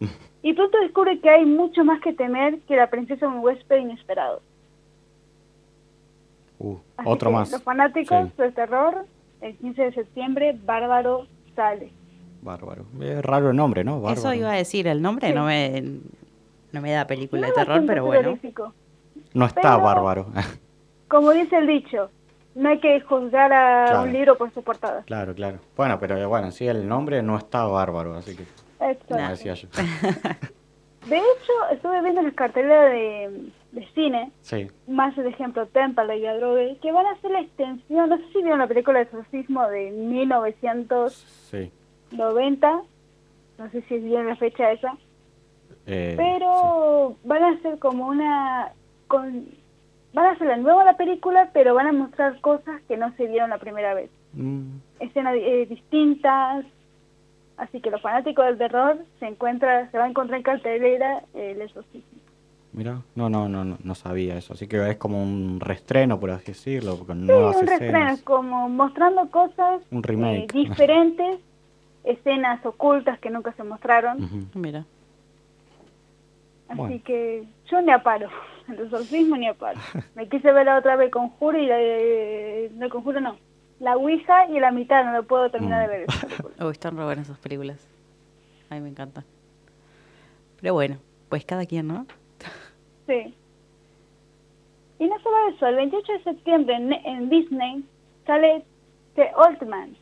[0.42, 4.42] y pronto descubre que hay mucho más que temer que la princesa un huésped inesperado.
[6.58, 7.50] Uh, otro más.
[7.50, 9.06] Los fanáticos del terror,
[9.40, 11.92] el 15 de septiembre, Bárbaro sale.
[12.42, 12.84] Bárbaro.
[13.00, 14.08] Es raro el nombre, ¿no?
[14.10, 15.82] Eso iba a decir, el nombre no, me,
[16.72, 18.38] no me da película de terror, pero bueno.
[19.34, 20.26] No está bárbaro.
[21.08, 22.10] como dice el dicho,
[22.54, 25.02] no hay que juzgar a un libro por su portada.
[25.02, 25.58] Claro, claro.
[25.76, 28.42] Bueno, pero bueno, sí, el nombre no está bárbaro, así que...
[28.80, 29.16] Exacto.
[29.16, 29.68] Decía yo.
[31.06, 34.68] De hecho, estuve viendo las cartelas de, de cine, sí.
[34.86, 38.38] más de ejemplo Temple y Adrogue, que van a hacer la extensión, no sé si
[38.42, 42.82] vieron la película de exorcismo de 1990,
[43.58, 44.96] no sé si vieron la fecha esa,
[45.86, 48.72] eh, pero van a hacer como una...
[49.06, 49.46] Con,
[50.12, 53.26] van a hacer la nueva la película, pero van a mostrar cosas que no se
[53.26, 54.10] vieron la primera vez.
[54.32, 54.78] Mm.
[55.00, 56.64] Escenas eh, distintas,
[57.56, 61.62] así que los fanáticos del terror se encuentra, se va a encontrar en cartelera el
[61.62, 62.18] exorcismo.
[62.72, 64.52] Mira, no, no, no, no sabía eso.
[64.52, 69.30] Así que es como un restreno, por así decirlo, con sí, un restreno, como mostrando
[69.30, 71.40] cosas eh, diferentes,
[72.04, 74.50] escenas ocultas que nunca se mostraron.
[74.54, 74.84] Mira.
[76.68, 78.28] Así que yo ni a paro,
[78.68, 79.80] el exorcismo ni a paro.
[80.14, 83.36] Me quise ver la otra vez Conjuro y la, eh, no Conjuro no,
[83.80, 86.06] la Ouija y la mitad no lo puedo terminar de ver.
[86.08, 87.78] Esa están re buenas esas películas.
[88.68, 89.24] A mí me encantan.
[90.60, 92.06] Pero bueno, pues cada quien, ¿no?
[93.08, 93.34] Sí.
[94.98, 97.82] Y no solo eso, el 28 de septiembre en, Disney
[98.26, 98.64] sale
[99.14, 99.96] The Old Man.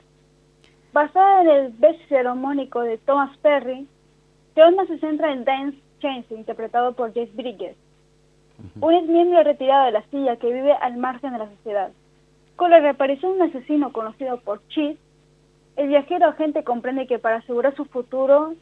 [0.92, 3.86] Basada en el bestseller homónico de Thomas Perry,
[4.54, 7.76] The Old Man se centra en Dance Chance, interpretado por Jess Bridges.
[8.80, 11.92] Un ex miembro retirado de la silla que vive al margen de la sociedad.
[12.56, 14.98] Con la reaparición de un asesino conocido por Cheese,
[15.76, 18.54] el viajero agente comprende que para asegurar su futuro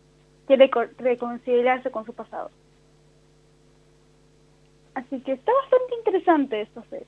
[0.46, 2.50] quiere reconciliarse con su pasado.
[4.94, 7.07] Así que está bastante interesante esto serie.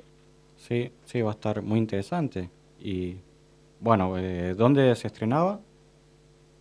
[0.57, 2.51] Sí, sí, va a estar muy interesante.
[2.81, 3.17] Y
[3.81, 5.61] bueno, eh, ¿dónde se estrenaba?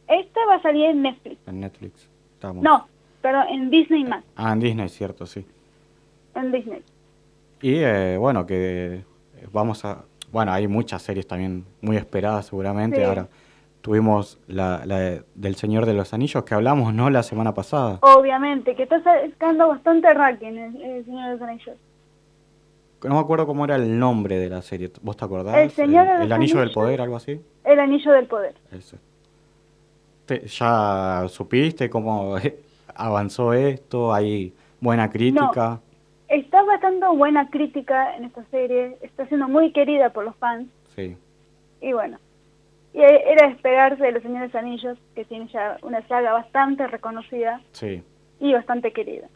[0.07, 1.47] Esta va a salir en Netflix.
[1.47, 2.09] En Netflix.
[2.61, 2.87] No,
[3.21, 4.23] pero en Disney más.
[4.35, 5.45] Ah, en Disney, cierto, sí.
[6.35, 6.83] En Disney.
[7.61, 9.03] Y eh, bueno, que
[9.51, 10.03] vamos a...
[10.31, 13.03] Bueno, hay muchas series también muy esperadas seguramente.
[13.03, 13.27] Ahora
[13.85, 17.11] tuvimos la, la, del Señor de los Anillos que hablamos, ¿no?
[17.11, 17.99] La semana pasada.
[18.01, 21.77] Obviamente, que está sacando bastante ranking el, el Señor de los Anillos.
[23.03, 24.91] No me acuerdo cómo era el nombre de la serie.
[25.03, 25.55] ¿Vos te acordás?
[25.57, 27.39] El Señor el, Anillo del Poder, algo así.
[27.63, 28.55] El Anillo del Poder.
[28.71, 28.97] Eso.
[30.27, 32.37] ¿Ya supiste cómo
[32.95, 34.11] avanzó esto?
[34.11, 35.79] ¿Hay buena crítica?
[36.27, 38.97] Está bastante buena crítica en esta serie.
[39.03, 40.69] Está siendo muy querida por los fans.
[40.95, 41.15] Sí.
[41.81, 42.17] Y bueno,
[42.95, 48.01] y era despegarse de los Señores Anillos, que tiene ya una saga bastante reconocida sí.
[48.39, 49.27] y bastante querida.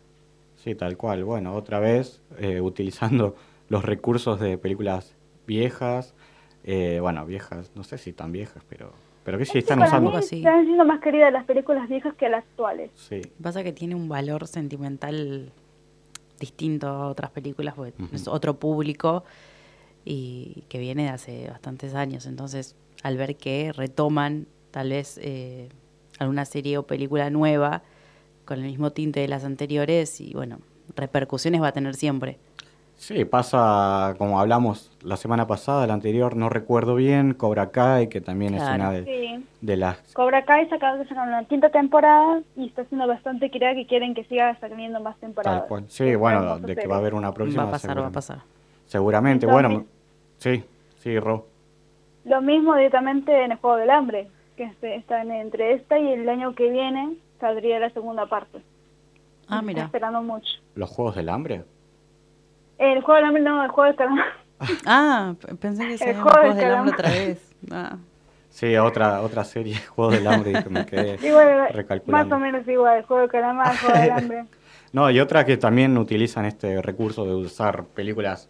[0.55, 1.25] Sí, tal cual.
[1.25, 3.35] Bueno, otra vez eh, utilizando
[3.69, 5.13] los recursos de películas
[5.45, 6.15] viejas,
[6.63, 8.93] eh, bueno, viejas, no sé si tan viejas, pero,
[9.25, 10.11] pero que sí Es están usando.
[10.11, 10.37] mí así.
[10.37, 12.91] Están siendo más queridas las películas viejas que las actuales.
[12.95, 15.51] Sí, Pasa que tiene un valor sentimental
[16.39, 19.25] distinto a otras películas, porque es otro público
[20.05, 22.25] y que viene de hace bastantes años.
[22.25, 25.69] Entonces, al ver que retoman tal vez eh,
[26.19, 27.81] alguna serie o película nueva
[28.45, 30.59] con el mismo tinte de las anteriores y bueno,
[30.95, 32.37] repercusiones va a tener siempre.
[32.97, 38.19] sí, pasa como hablamos la semana pasada, la anterior, no recuerdo bien, Cobra Kai, que
[38.19, 39.45] también es una de, Sí.
[39.61, 39.97] de las...
[40.13, 44.59] Cobra Kai sacaron, una quinta temporada y está siendo bastante querida que quieren que siga
[44.59, 45.61] saliendo más temporadas.
[45.61, 45.85] Tal cual.
[45.87, 47.63] Sí, bueno, de que va a haber una próxima.
[47.63, 48.13] va a pasar, va a seguramente.
[48.15, 48.39] pasar.
[48.87, 49.85] Seguramente, Entonces- bueno,
[50.39, 50.63] sí,
[51.01, 51.47] sí, Ro.
[52.29, 56.53] Lo mismo directamente en el Juego del Hambre, que están entre esta y el año
[56.53, 58.59] que viene saldría la segunda parte.
[59.47, 59.83] Ah, Estoy mira.
[59.85, 60.47] esperando mucho.
[60.75, 61.63] Los Juegos del Hambre.
[62.77, 64.25] El Juego del Hambre, no, el Juego del Calamar.
[64.85, 67.55] Ah, pensé que se El juego Juegos del del Hambre otra vez.
[67.71, 67.97] Ah.
[68.49, 72.35] Sí, otra otra serie, Juegos del Hambre, y que me quedé Igual, más recalculando.
[72.35, 74.45] o menos igual, el Juego del Calamar, el Juego del Hambre.
[74.91, 78.49] No, y otra que también utilizan este recurso de usar películas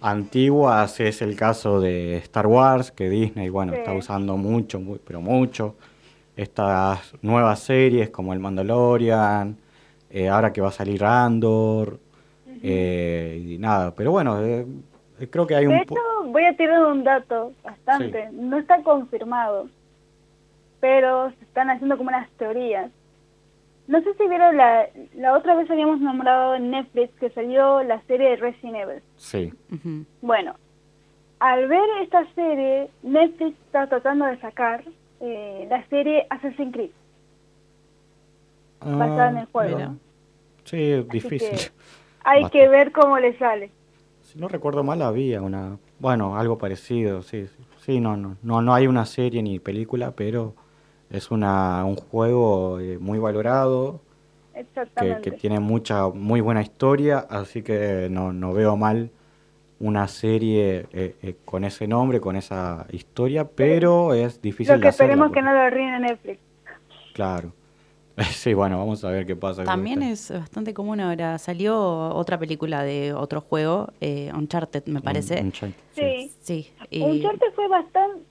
[0.00, 3.78] antiguas es el caso de Star Wars, que Disney, bueno, Sí.
[3.78, 5.76] está usando mucho, muy- pero mucho.
[6.36, 9.56] Estas nuevas series como El Mandalorian,
[10.10, 11.98] eh, ahora que va a salir Andor,
[12.62, 14.66] eh, y nada, pero bueno, eh,
[15.30, 15.78] creo que hay De un...
[15.80, 18.28] hecho, po- voy a tirar un dato bastante.
[18.32, 19.68] No está confirmado,
[20.80, 22.90] pero se están haciendo como unas teorías.
[23.88, 28.00] No sé si vieron la, la otra vez habíamos nombrado en Netflix que salió la
[28.02, 29.02] serie de Resident Evil.
[29.16, 29.52] Sí.
[30.22, 30.56] Bueno,
[31.38, 34.82] al ver esta serie, Netflix está tratando de sacar
[35.20, 36.90] eh, la serie Assassin's Creed,
[38.80, 39.76] basada en el juego.
[39.76, 39.94] mira.
[40.64, 41.50] sí, Así difícil.
[41.50, 41.70] que
[42.24, 42.58] hay Bastante.
[42.58, 43.70] que ver cómo le sale.
[44.22, 45.78] Si no recuerdo mal, había una.
[46.00, 47.46] Bueno, algo parecido, sí.
[47.46, 50.54] Sí, Sí, no, no, no, no hay una serie ni película, pero
[51.10, 54.00] es una, un juego eh, muy valorado,
[54.52, 55.20] que, Exactamente.
[55.22, 59.10] que tiene mucha, muy buena historia, así que no, no veo mal
[59.78, 64.84] una serie eh, eh, con ese nombre, con esa historia, pero es difícil Lo que
[64.84, 66.40] de hacerla, esperemos que porque- no lo arruine Netflix.
[67.12, 67.52] Claro.
[68.30, 69.56] Sí, bueno, vamos a ver qué pasa.
[69.56, 71.36] con También es bastante común ahora.
[71.36, 71.78] Salió
[72.14, 75.38] otra película de otro juego, eh, Uncharted, me parece.
[75.38, 76.32] Un- un chan- Sí.
[76.40, 76.72] Sí.
[76.88, 78.22] y- Uncharted fue bastante,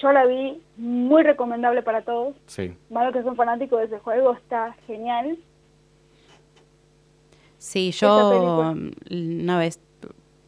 [0.00, 2.34] yo la vi, muy recomendable para todos.
[2.46, 2.74] Sí.
[2.90, 5.38] Malo que son fanáticos de ese juego, está genial.
[7.58, 8.74] Sí, yo película.
[8.74, 9.80] mm, una vez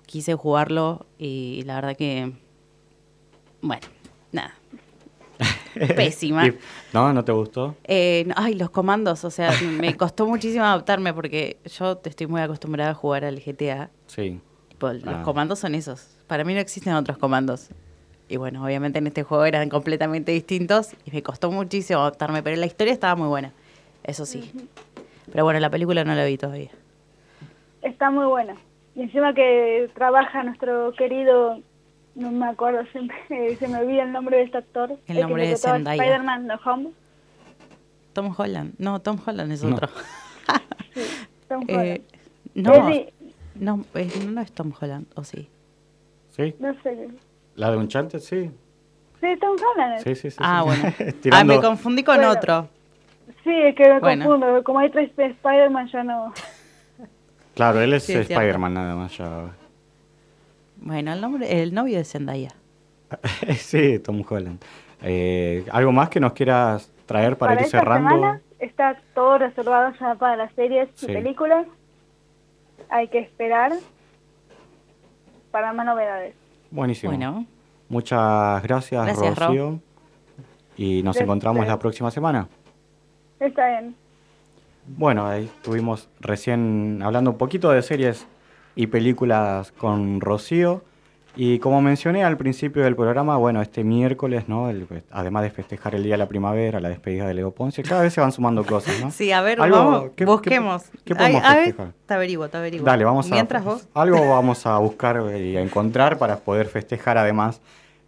[0.07, 2.33] quise jugarlo y la verdad que,
[3.61, 3.87] bueno,
[4.33, 4.55] nada.
[5.97, 6.45] Pésima.
[6.93, 7.13] ¿No?
[7.13, 7.75] ¿No te gustó?
[7.85, 12.27] Eh, no, ay, los comandos, o sea, me costó muchísimo adaptarme porque yo te estoy
[12.27, 13.91] muy acostumbrada a jugar al GTA.
[14.07, 14.41] Sí.
[14.81, 15.23] Los Ah.
[15.25, 16.17] comandos son esos.
[16.27, 17.69] Para mí no existen otros comandos.
[18.31, 22.57] Y bueno, obviamente en este juego eran completamente distintos y me costó muchísimo adaptarme, pero
[22.57, 23.53] la historia estaba muy buena.
[24.05, 24.53] Eso sí.
[25.33, 26.71] Pero bueno, la película no la vi todavía.
[27.83, 28.55] Está muy buena.
[28.95, 31.61] Y encima que trabaja nuestro querido,
[32.15, 33.17] no me acuerdo, siempre
[33.59, 34.97] se me olvida el nombre de este actor.
[35.09, 36.01] El nombre de Zendaya.
[36.01, 36.91] Spider-Man No Home.
[38.13, 38.75] Tom Holland.
[38.79, 39.75] No, Tom Holland es No.
[39.75, 39.89] otro.
[41.49, 42.01] Tom Eh, Holland.
[42.55, 42.73] no,
[43.57, 45.49] no, es- no es Tom Holland, ¿o sí?
[46.37, 46.55] ¿Sí?
[46.61, 47.09] no sé.
[47.57, 48.19] ¿La de Uncharted?
[48.21, 48.51] Sí.
[49.21, 50.03] Sí, Tom Holland.
[50.03, 50.37] Sí, sí, sí.
[50.41, 50.67] ah, sí.
[50.67, 51.15] bueno.
[51.33, 52.31] Ah, me confundí con Bueno.
[52.33, 52.69] otro.
[53.45, 54.25] Sí, es que me Bueno.
[54.27, 54.65] confundo.
[54.65, 56.33] Como hay tres Spider-Man, ya no.
[57.55, 58.15] Claro, él es Sí.
[58.15, 59.51] Spider-Man nada más ya.
[60.77, 62.51] Bueno, el nombre, el novio de Zendaya.
[63.59, 64.63] sí, Tom Holland.
[65.03, 68.11] Eh, ¿Algo más que nos quieras traer para, ir esta cerrando?
[68.11, 71.07] semana está todo reservado ya para las series Sí.
[71.11, 71.67] y películas.
[72.89, 73.73] Hay que esperar
[75.51, 76.35] para más novedades.
[76.71, 77.13] Buenísimo.
[77.13, 77.47] Bueno,
[77.89, 79.47] Muchas gracias, Gracias, Ro.
[79.47, 79.81] Rocío.
[80.77, 81.25] Y nos Gracias.
[81.25, 82.49] encontramos la próxima semana.
[83.41, 83.97] Está bien.
[84.87, 88.27] Bueno, ahí estuvimos recién hablando un poquito de series
[88.77, 90.83] y películas con Rocío.
[91.37, 94.69] Y como mencioné al principio del programa, bueno, este miércoles, ¿no?
[94.69, 98.03] El- además de festejar el Día de la Primavera, la despedida de Leo Ponce, cada
[98.03, 99.11] vez se van sumando cosas, ¿no?
[99.13, 100.85] sí, a ver, Algo- vamos, ¿qué- qué- busquemos.
[101.05, 101.93] qué podemos Ay, a ver, festejar?
[102.07, 102.85] te averiguo, te averiguo.
[102.85, 103.61] Dale, vamos a...
[103.61, 103.89] Vos.
[103.95, 107.61] Algo vamos a buscar y a encontrar para poder festejar además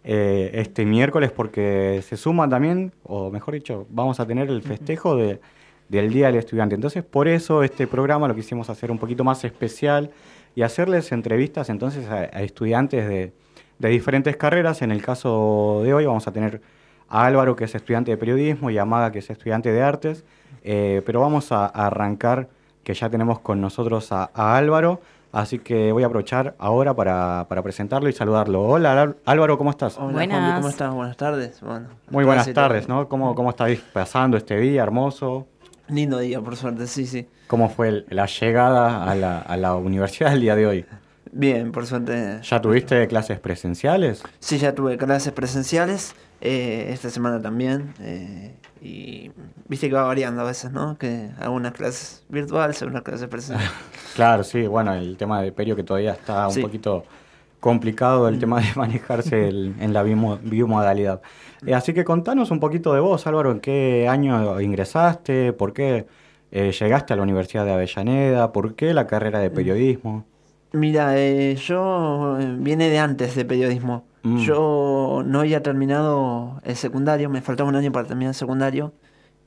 [0.03, 5.15] eh, este miércoles porque se suma también, o mejor dicho, vamos a tener el festejo
[5.15, 5.39] de,
[5.87, 6.75] del Día del Estudiante.
[6.75, 10.11] Entonces, por eso este programa lo quisimos hacer un poquito más especial
[10.55, 13.33] y hacerles entrevistas entonces a, a estudiantes de,
[13.79, 14.81] de diferentes carreras.
[14.81, 16.61] En el caso de hoy vamos a tener
[17.09, 20.23] a Álvaro, que es estudiante de periodismo, y a Maga, que es estudiante de artes.
[20.63, 22.47] Eh, pero vamos a, a arrancar,
[22.83, 25.01] que ya tenemos con nosotros a, a Álvaro,
[25.33, 28.61] Así que voy a aprovechar ahora para, para presentarlo y saludarlo.
[28.61, 29.97] Hola Álvaro, ¿cómo estás?
[29.97, 30.55] Hola, Buenas.
[30.57, 30.93] ¿cómo estás?
[30.93, 31.59] Buenas tardes.
[31.59, 32.87] Bueno, Muy buenas tardes.
[32.87, 33.09] ¿no?
[33.09, 35.47] ¿Cómo, ¿Cómo estáis pasando este día hermoso?
[35.93, 37.27] Lindo día, por suerte, sí, sí.
[37.47, 40.85] ¿Cómo fue la llegada a la, a la universidad el día de hoy?
[41.31, 42.39] Bien, por suerte.
[42.43, 44.23] ¿Ya tuviste clases presenciales?
[44.39, 47.93] Sí, ya tuve clases presenciales, eh, esta semana también.
[47.99, 49.31] eh, y
[49.69, 50.97] viste que va variando a veces, ¿no?
[50.97, 53.71] Que algunas clases virtuales, algunas clases presenciales.
[54.15, 56.61] Claro, sí, bueno, el tema de Perio que todavía está un Sí.
[56.61, 57.03] poquito
[57.63, 61.21] complicado, el tema de manejarse el- en la biomodalidad.
[61.65, 65.53] Eh, así que contanos un poquito de vos, Álvaro, ¿en qué año ingresaste?
[65.53, 66.05] ¿Por qué
[66.51, 68.51] eh, llegaste a la Universidad de Avellaneda?
[68.51, 70.25] ¿Por qué la carrera de periodismo?
[70.73, 74.03] Mira, eh, yo viene de antes de periodismo.
[74.23, 74.37] Mm.
[74.39, 78.93] Yo no había terminado el secundario, me faltaba un año para terminar el secundario.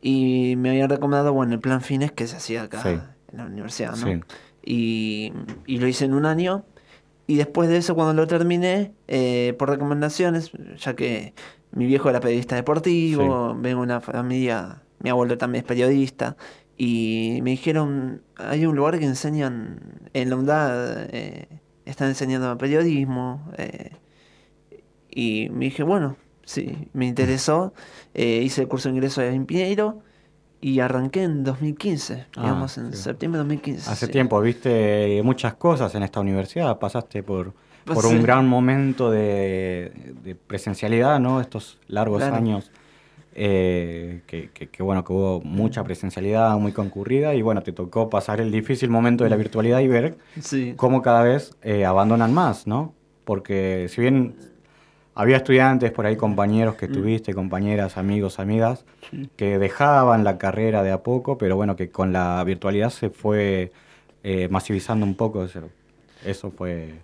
[0.01, 2.89] Y me habían recomendado, bueno, el plan fines que se hacía acá Sí.
[3.33, 4.07] en la universidad, ¿no?
[4.07, 4.21] Sí.
[4.65, 5.33] Y,
[5.67, 6.65] y lo hice en un año.
[7.27, 11.35] Y después de eso, cuando lo terminé, eh, por recomendaciones, ya que
[11.73, 16.37] mi viejo era periodista deportivo, vengo de una familia, mi abuelo también es periodista,
[16.79, 19.81] y me dijeron, hay un lugar que enseñan,
[20.13, 21.49] en la UNDAD, eh,
[21.85, 23.93] están enseñando periodismo, eh,
[25.11, 27.75] y me dije, bueno, sí, me interesó,
[28.15, 30.03] eh, hice el curso de ingreso en Pineiro,
[30.67, 33.01] y arranqué en 2015, Ah, digamos, en sí.
[33.01, 33.89] septiembre de 2015.
[33.89, 34.13] Hace sí.
[34.13, 37.53] tiempo viste muchas cosas en esta universidad, pasaste por,
[37.85, 38.17] por Sí.
[38.17, 39.93] un gran momento de,
[40.25, 41.41] de presencialidad, ¿no?
[41.41, 42.35] Estos largos Claro.
[42.35, 42.73] años,
[43.37, 48.11] eh, que, que- que, bueno, que hubo mucha presencialidad, muy concurrida, y bueno, te tocó
[48.11, 50.75] pasar el difícil momento de la virtualidad y ver Sí.
[50.77, 52.93] cómo cada vez eh, abandonan más, ¿no?
[53.25, 54.35] Porque si bien
[55.17, 58.85] había estudiantes por ahí, compañeros que tuviste, compañeras, amigos, amigas,
[59.37, 63.73] que dejaban la carrera de a poco, pero bueno, que con la virtualidad se fue
[64.23, 65.45] eh, masivizando un poco.
[65.45, 66.95] Eso, fue...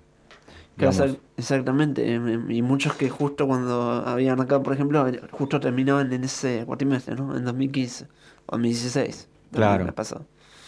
[1.36, 6.64] Exactamente, em, y muchos que justo cuando habían arrancado, por ejemplo, justo terminaban en ese
[6.66, 7.36] cuatrimestre, ¿no?
[7.36, 8.04] En 2015
[8.46, 9.28] o 2016.
[9.50, 9.92] del Claro.
[9.94, 10.24] pasado.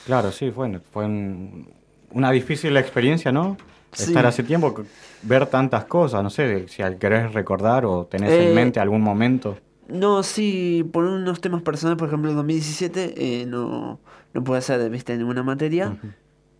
[0.06, 1.68] Claro, sí, fue, fue un-
[2.12, 3.56] una difícil experiencia, ¿no?
[3.94, 4.04] Sí.
[4.04, 4.74] Estar hace tiempo,
[5.22, 9.02] ver tantas cosas, no sé si al querés recordar o tenés Eh, en mente algún
[9.02, 9.56] momento.
[9.88, 14.00] No, sí, por unos temas personales, por ejemplo, en 2017 eh, no,
[14.32, 15.94] no pude hacer, viste, ninguna materia,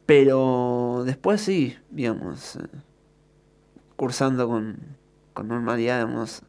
[0.07, 2.61] pero después sí, digamos, eh,
[3.97, 4.77] cursando con,
[5.33, 6.43] con normalidad, digamos,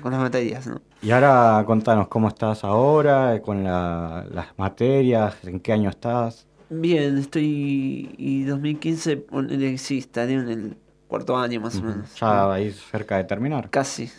[0.00, 0.80] con las materias, ¿no?
[1.00, 6.46] Y ahora contanos cómo estás ahora, eh, con la- las materias, en qué año estás.
[6.72, 8.14] Bien, estoy.
[8.16, 10.76] Y 2015, ponele sí, estaría en el
[11.08, 12.14] cuarto año más o menos.
[12.18, 13.68] Ya ahí cerca de terminar.
[13.70, 14.10] Casi.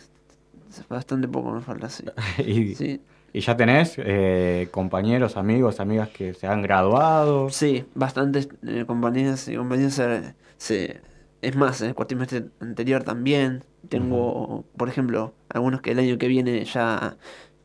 [0.88, 2.04] Bastante poco me falta, sí.
[2.38, 3.00] y, Sí,
[3.32, 7.50] y ya tenés eh, compañeros, amigos, amigas que se han graduado.
[7.50, 11.00] sí bastantes eh, compañeras y compañeros se, se-
[11.42, 13.64] Es más, en el cuatrimestre anterior también.
[13.88, 17.16] Tengo, por ejemplo, algunos que el año que viene ya.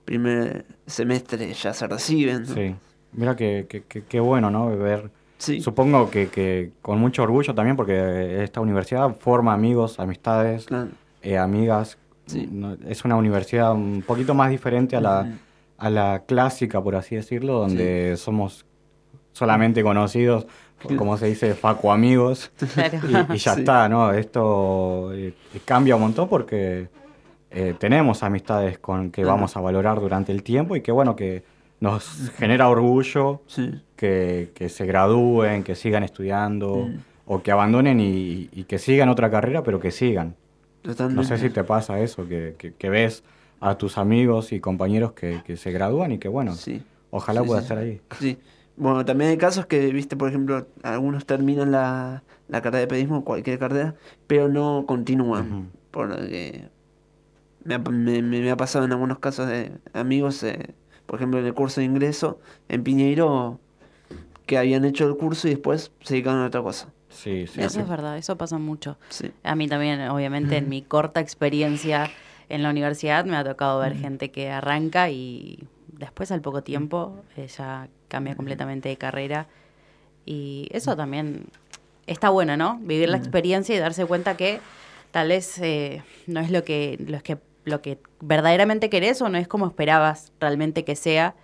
[0.06, 2.44] Primer semestre ya se reciben.
[2.44, 2.56] ¿no?
[2.56, 2.76] Sí.
[3.14, 4.76] Mira que, que- que- qué bueno, ¿no?
[4.78, 5.10] Ver.
[5.38, 10.90] Sí, Supongo que, que con mucho orgullo también, porque esta universidad forma amigos, amistades, claro.
[11.22, 11.98] eh, amigas.
[12.26, 12.48] Sí.
[12.52, 15.32] No- Es una universidad un poquito más diferente a la,
[15.78, 18.66] a la clásica, por así decirlo, donde somos
[19.32, 20.46] solamente conocidos,
[20.98, 23.00] como se dice, facu amigos, Claro.
[23.32, 23.62] y, y ya Sí.
[23.62, 24.12] está, ¿no?
[24.12, 25.34] Esto eh,
[25.66, 26.90] cambia un montón porque
[27.52, 31.44] eh, tenemos amistades con que vamos a valorar durante el tiempo y que, bueno, que
[31.80, 33.82] nos genera orgullo Sí.
[33.96, 36.90] que, que se gradúen, que sigan estudiando,
[37.26, 40.36] o que abandonen y, y que sigan otra carrera, pero que sigan.
[40.84, 43.24] No sé si te pasa eso, que, que- que ves
[43.62, 46.82] a tus amigos y compañeros que, que se gradúan y que, bueno, Sí.
[47.12, 47.84] ojalá pueda estar sí.
[47.84, 48.02] ahí.
[48.20, 48.38] Sí.
[48.78, 53.26] Bueno, también hay casos que, viste, por ejemplo, algunos terminan la, la carrera de periodismo,
[53.26, 55.70] cualquier carrera, pero no continúan.
[55.92, 56.70] Porque
[57.66, 60.74] me ha, me, me- me ha pasado en algunos casos de amigos, eh,
[61.10, 63.60] por ejemplo, en el curso de ingreso en Piñeiro,
[64.46, 66.90] que habían hecho el curso y después se dedicaron a otra cosa.
[67.10, 67.80] Sí, sí, Eso sí.
[67.80, 68.96] es verdad, eso pasa mucho.
[69.10, 69.32] Sí.
[69.42, 72.12] A mí también, obviamente, en mi corta experiencia
[72.48, 77.24] en la universidad me ha tocado ver gente que arranca y después al poco tiempo
[77.38, 79.48] eh, ya cambia completamente de carrera.
[80.28, 81.46] Y eso también
[82.06, 82.78] está bueno, ¿no?
[82.84, 84.60] Vivir la experiencia y darse cuenta que
[85.10, 89.38] tal vez eh, no es lo que, lo que, lo que verdaderamente querés o no
[89.38, 91.36] es como esperabas realmente que sea.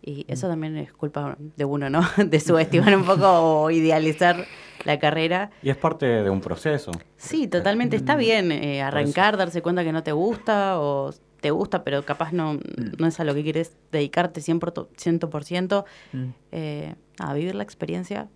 [0.00, 2.02] Y eso también es culpa de uno, ¿no?
[2.24, 3.26] De subestimar un poco
[3.64, 4.46] o idealizar
[4.84, 5.50] la carrera.
[5.62, 6.92] Y es parte de un proceso.
[7.16, 11.84] Sí, totalmente está bien eh, arrancar, darse cuenta que no te gusta o te gusta,
[11.84, 12.58] pero capaz no,
[12.98, 16.24] no es a lo que quieres dedicarte 100%, 100% Mm.
[16.52, 18.28] eh, a vivir la experiencia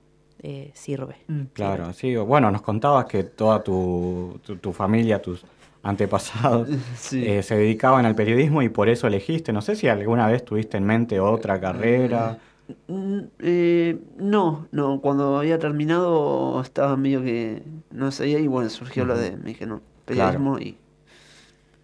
[0.43, 1.17] eh, sirve.
[1.29, 2.15] Mm, claro, sí.
[2.17, 5.45] Bueno, nos contabas que toda tu, tu, familia, tus
[5.83, 6.69] antepasados,
[7.13, 9.53] eh, se dedicaban al periodismo y por eso elegiste.
[9.53, 12.39] No sé si alguna vez tuviste en mente otra carrera.
[12.87, 15.01] Mm, eh, no, no.
[15.01, 19.67] Cuando había terminado estaba medio que no sé, y bueno, surgió lo de, me dije,
[19.67, 20.77] no, periodismo y...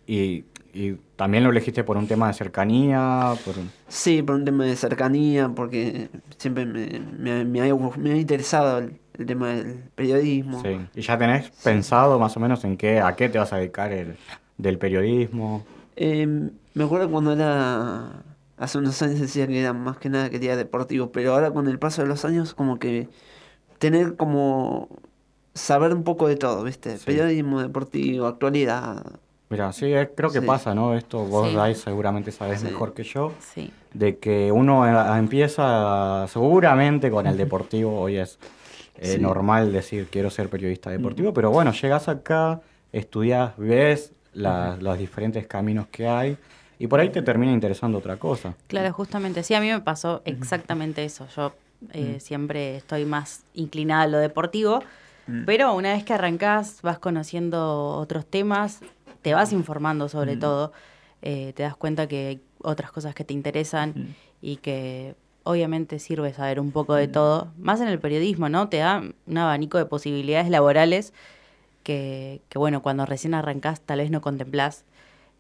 [0.07, 0.45] y...
[0.73, 3.33] Y también lo elegiste por un tema de cercanía.
[3.45, 3.55] Por
[3.89, 9.49] Sí, por un tema de cercanía, porque siempre me, me, me, ha, interesado el, tema
[9.49, 10.63] del periodismo.
[10.63, 10.79] Sí.
[10.95, 13.93] ¿Y ya tenés pensado más o menos en qué, a qué te vas a dedicar
[13.93, 14.17] el,
[14.59, 15.65] del periodismo?
[15.97, 18.23] Em, me acuerdo cuando era.
[18.57, 21.79] Hace unos años decía que era más que nada quería deportivo, pero ahora con el
[21.79, 23.09] paso de los años, como que
[23.79, 24.89] tener como.
[25.55, 26.99] saber un poco de todo, ¿viste?
[27.05, 29.05] Periodismo, deportivo, actualidad
[29.51, 30.95] Mira, sí, eh, creo que pasa, ¿no?
[30.95, 33.33] Esto vos ahí seguramente sabes mejor que yo.
[33.95, 37.99] De que uno eh, empieza seguramente con el deportivo.
[37.99, 38.39] Hoy es
[38.99, 42.61] eh, normal decir quiero ser periodista deportivo, pero bueno, llegas acá,
[42.93, 46.37] estudias, ves los diferentes caminos que hay
[46.79, 48.55] y por ahí te termina interesando otra cosa.
[48.67, 49.43] Claro, justamente.
[49.43, 51.27] Sí, a mí me pasó exactamente eso.
[51.35, 51.55] Yo
[52.19, 54.81] siempre estoy más inclinada a lo deportivo.
[55.45, 58.81] Pero una vez que arrancás, vas conociendo otros temas,
[59.23, 60.41] te vas informando sobre mm.
[60.41, 60.73] todo,
[61.23, 64.15] eh, te das cuenta que hay otras cosas que te interesan mm.
[64.43, 65.15] y que
[65.45, 67.13] obviamente sirve saber un poco de mm.
[67.13, 68.69] todo, más en el periodismo, ¿no?
[68.69, 71.13] Te da un abanico de posibilidades laborales
[71.83, 74.85] que, que bueno, cuando recién arrancás tal vez no contemplás.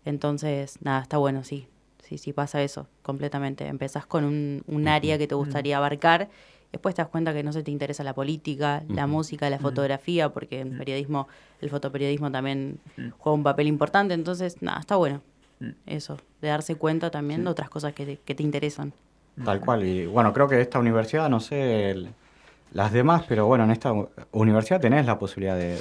[0.04, 1.66] Entonces, nada, está bueno, sí.
[2.02, 3.66] Sí, sí, pasa eso, completamente.
[3.66, 6.30] Empezás con un, un área que te gustaría abarcar
[6.72, 10.28] Después te das cuenta que no se te interesa la política, la música, la fotografía,
[10.28, 11.26] porque en periodismo,
[11.62, 12.78] el fotoperiodismo también
[13.18, 14.12] juega un papel importante.
[14.12, 15.22] Entonces, nada, está bueno.
[15.86, 18.92] Eso, de darse cuenta también de otras cosas que te, interesan.
[19.44, 19.84] Tal cual.
[19.84, 22.08] Y bueno, creo que esta universidad, no sé
[22.72, 23.92] las demás, pero bueno, en esta
[24.32, 25.80] universidad tenés la posibilidad de,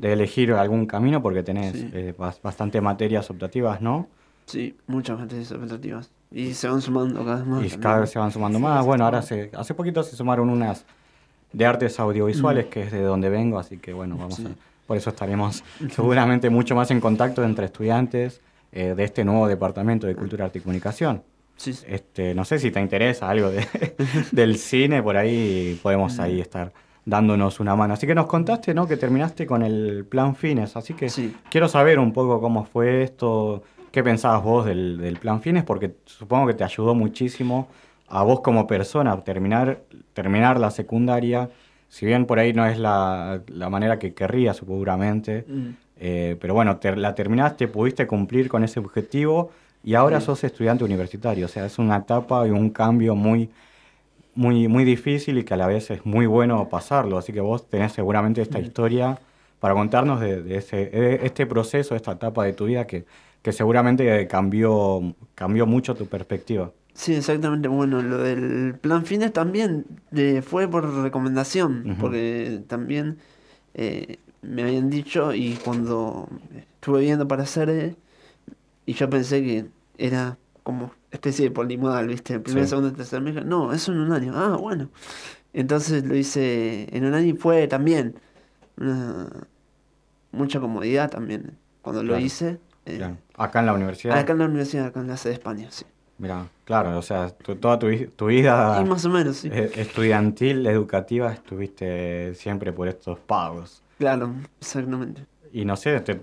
[0.00, 4.08] elegir algún camino porque tenés eh, bastante materias optativas, ¿no?
[4.46, 6.10] Sí, muchas materias optativas.
[6.30, 7.64] Y se van sumando cada vez más.
[7.64, 8.84] Y cada vez se van sumando más.
[8.84, 10.84] Bueno, ahora se, hace poquito se sumaron unas
[11.52, 12.68] de artes audiovisuales, mm.
[12.68, 14.50] que es de donde vengo, así que bueno, vamos a,
[14.86, 18.40] por eso estaremos seguramente mucho más en contacto entre estudiantes
[18.72, 21.22] eh, de este nuevo departamento de Cultura, Arte y Comunicación.
[21.56, 21.74] Sí.
[21.86, 23.66] Este, no sé si te interesa algo de,
[24.32, 26.72] del cine, por ahí podemos ahí estar
[27.06, 27.94] dándonos una mano.
[27.94, 28.86] Así que nos contaste, ¿no?
[28.86, 31.08] Que terminaste con el plan Fines, así que
[31.48, 33.62] quiero saber un poco cómo fue esto,
[33.96, 35.64] ¿Qué pensabas vos del, plan Fines?
[35.64, 37.68] Porque supongo que te ayudó muchísimo
[38.08, 41.48] a vos como persona terminar, terminar la secundaria.
[41.88, 43.40] Si bien por ahí no es la,
[43.70, 45.68] manera que querrías seguramente, mm.
[45.98, 49.50] eh, pero bueno, la terminaste, pudiste cumplir con ese objetivo
[49.82, 51.46] y ahora sos estudiante universitario.
[51.46, 53.48] O sea, es una etapa y un cambio muy,
[54.34, 57.16] muy, muy difícil y que a la vez es muy bueno pasarlo.
[57.16, 58.62] Así que vos tenés seguramente esta mm.
[58.62, 59.18] historia
[59.58, 63.06] para contarnos de, ese, de este proceso, esta etapa de tu vida que
[63.46, 66.72] que seguramente cambió, cambió mucho tu perspectiva.
[66.94, 67.68] Sí, exactamente.
[67.68, 69.86] Bueno, lo del plan fines también
[70.42, 73.18] fue por recomendación, porque también
[73.74, 77.94] eh, me habían dicho y cuando estuve viendo para hacer,
[78.84, 79.66] y yo pensé que
[79.96, 82.34] era como especie de polimodal, ¿viste?
[82.34, 83.46] El primer, segundo, tercer mes.
[83.46, 84.32] No, eso en un año.
[84.34, 84.90] Ah, bueno.
[85.52, 88.16] Entonces lo hice en un año y fue también
[90.32, 92.58] mucha comodidad también cuando lo hice.
[92.86, 94.16] Eh, acá en la universidad.
[94.16, 95.84] Acá en la universidad, acá en la sede de España, sí.
[96.18, 97.88] Mira, claro, o sea, toda tu,
[98.26, 99.50] vida más o menos, sí.
[99.52, 103.82] Eh, estudiantil, educativa, estuviste siempre por estos pagos.
[103.98, 105.26] Claro, exactamente.
[105.52, 106.14] Y no sé, te,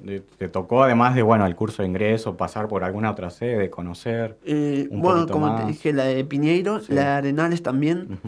[0.48, 4.88] tocó además de, bueno, el curso de ingreso, pasar por alguna otra sede, conocer eh,
[4.92, 8.20] Bueno, como te dije, la de Piñeiro, la de Arenales también,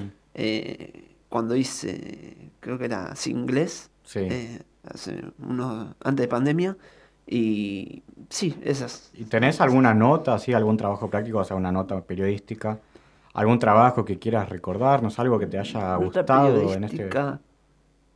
[1.29, 3.89] cuando hice, creo que era inglés,
[4.83, 6.77] hace unos, antes de pandemia,
[7.27, 9.11] y sí, esas.
[9.13, 12.79] ¿Y tenés alguna nota, así, algún trabajo práctico, o sea, una nota periodística?
[13.33, 15.19] ¿Algún trabajo que quieras recordarnos?
[15.19, 17.09] ¿Algo que te haya gustado en este...?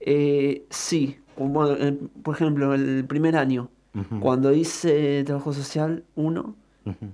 [0.01, 3.69] Eh, sí, por ejemplo, el primer año,
[4.21, 6.55] cuando hice trabajo social 1,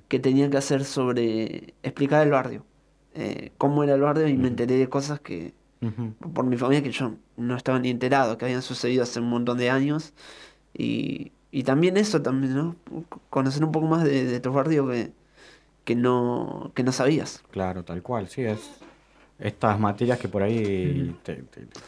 [0.07, 2.63] que tenía que hacer sobre explicar el barrio,
[3.15, 5.53] eh, cómo era el barrio y me enteré de cosas que,
[6.33, 9.57] por mi familia, que yo no estaba ni enterado, que habían sucedido hace un montón
[9.57, 10.13] de años.
[10.77, 12.75] Y y también eso, también, ¿no?
[13.29, 15.11] Conocer un poco más de, tu barrio que,
[15.85, 17.45] que, no, que no sabías.
[17.51, 18.59] Claro, tal cual, sí, es
[19.39, 21.15] estas materias que por ahí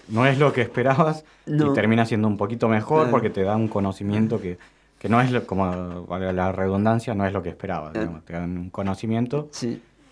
[0.08, 3.68] no es lo que esperabas y termina siendo un poquito mejor porque te da un
[3.68, 4.58] conocimiento que,
[5.00, 7.92] que no es, como la redundancia, no es lo que esperabas,
[8.24, 9.50] te dan un conocimiento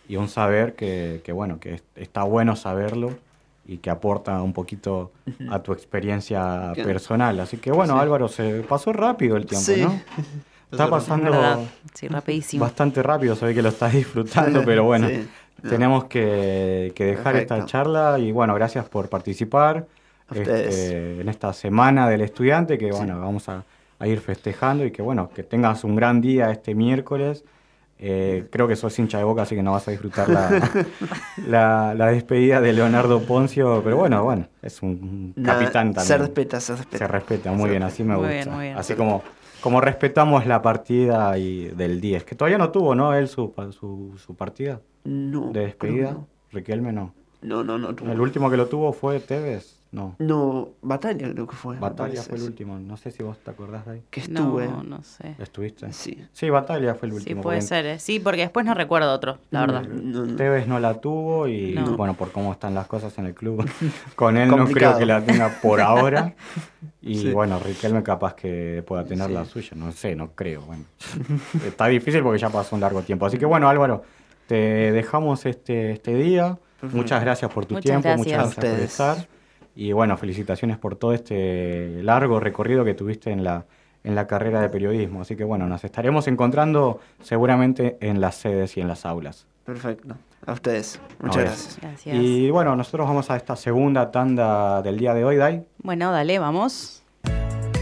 [0.10, 3.12] y un saber que, que, bueno, que está bueno saberlo
[3.68, 5.12] y que aporta un poquito
[5.50, 7.40] a tu experiencia personal.
[7.40, 10.00] Así que bueno, Álvaro, se pasó rápido el tiempo, ¿no?
[10.72, 11.32] Está pasando
[11.94, 12.66] sí, rapidísimo.
[12.66, 15.08] bastante rápido, se ve que lo estás disfrutando, pero bueno,
[15.62, 19.88] tenemos que, dejar esta charla y bueno, gracias por participar
[20.34, 23.64] este, en esta semana del estudiante que bueno, vamos a,
[24.06, 27.46] ir festejando y que bueno, que tengas un gran día este miércoles.
[27.98, 32.08] Eh, creo que sos hincha de boca, así que no vas a disfrutar la, la,
[32.08, 36.06] despedida de Leonardo Poncio, pero bueno, bueno, es un capitán también.
[36.06, 36.98] Se respeta, se respeta.
[36.98, 38.78] Se respeta, muy bien, así me gusta.
[38.78, 39.24] Así como
[39.66, 43.16] como respetamos la partida y del 10, que todavía no tuvo, ¿no?
[43.16, 46.18] Él su, su, su partida no, de despedida.
[46.52, 47.16] Riquelme no.
[47.42, 47.90] No, no, no.
[47.90, 49.82] El último que lo tuvo fue Tevez.
[49.96, 50.14] No.
[50.20, 51.78] No, Batalla creo que fue.
[51.78, 52.78] Batalla fue el último.
[52.78, 54.04] No sé si vos te acordás de ahí.
[54.10, 54.68] Que estuve.
[54.68, 55.36] No, no sé.
[55.40, 55.94] ¿Estuviste?
[55.94, 56.22] Sí.
[56.34, 57.42] Sí, Batalla fue el último.
[57.42, 57.86] Sí, puede ser.
[57.86, 58.00] ¿eh?
[58.00, 59.88] Sí, porque después no recuerdo otro, la verdad.
[60.36, 63.66] Tevez no la tuvo y, bueno, por cómo están las cosas en el club,
[64.18, 66.36] con él no creo que la tenga por ahora.
[67.08, 69.72] Y bueno, Riquelme capaz que pueda tener la suya.
[69.76, 70.62] No sé, no creo.
[70.62, 70.86] Bueno,
[71.66, 73.28] está difícil porque ya pasó un largo tiempo.
[73.28, 74.04] Así que bueno, Álvaro,
[74.48, 76.58] te dejamos este, este día.
[76.82, 79.35] Muchas gracias por tu tiempo, muchas gracias por estar.
[79.76, 83.66] Y bueno, felicitaciones por todo este largo recorrido que tuviste en la,
[84.04, 85.22] en la carrera de periodismo.
[85.22, 89.48] Así que bueno, nos estaremos encontrando seguramente en las sedes y en las aulas.
[89.66, 90.16] Perfecto.
[90.46, 91.02] A ustedes.
[91.20, 92.16] Muchas gracias.
[92.16, 95.66] Y bueno, nosotros vamos a esta segunda tanda del día de hoy, Dai.
[95.80, 97.04] Bueno, dale, vamos.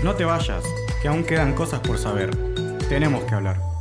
[0.04, 0.64] No te vayas,
[1.02, 2.32] que aún quedan cosas por saber.
[2.88, 3.73] Tenemos que hablar.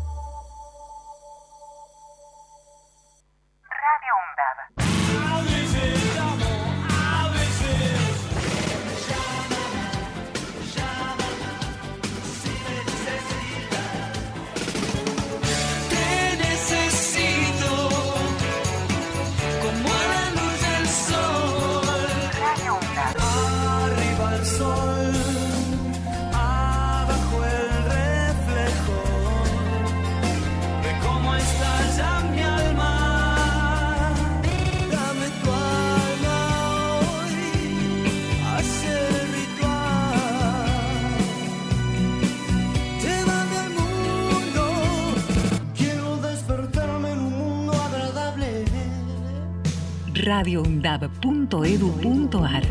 [50.82, 52.62] radioundab.edu.ar.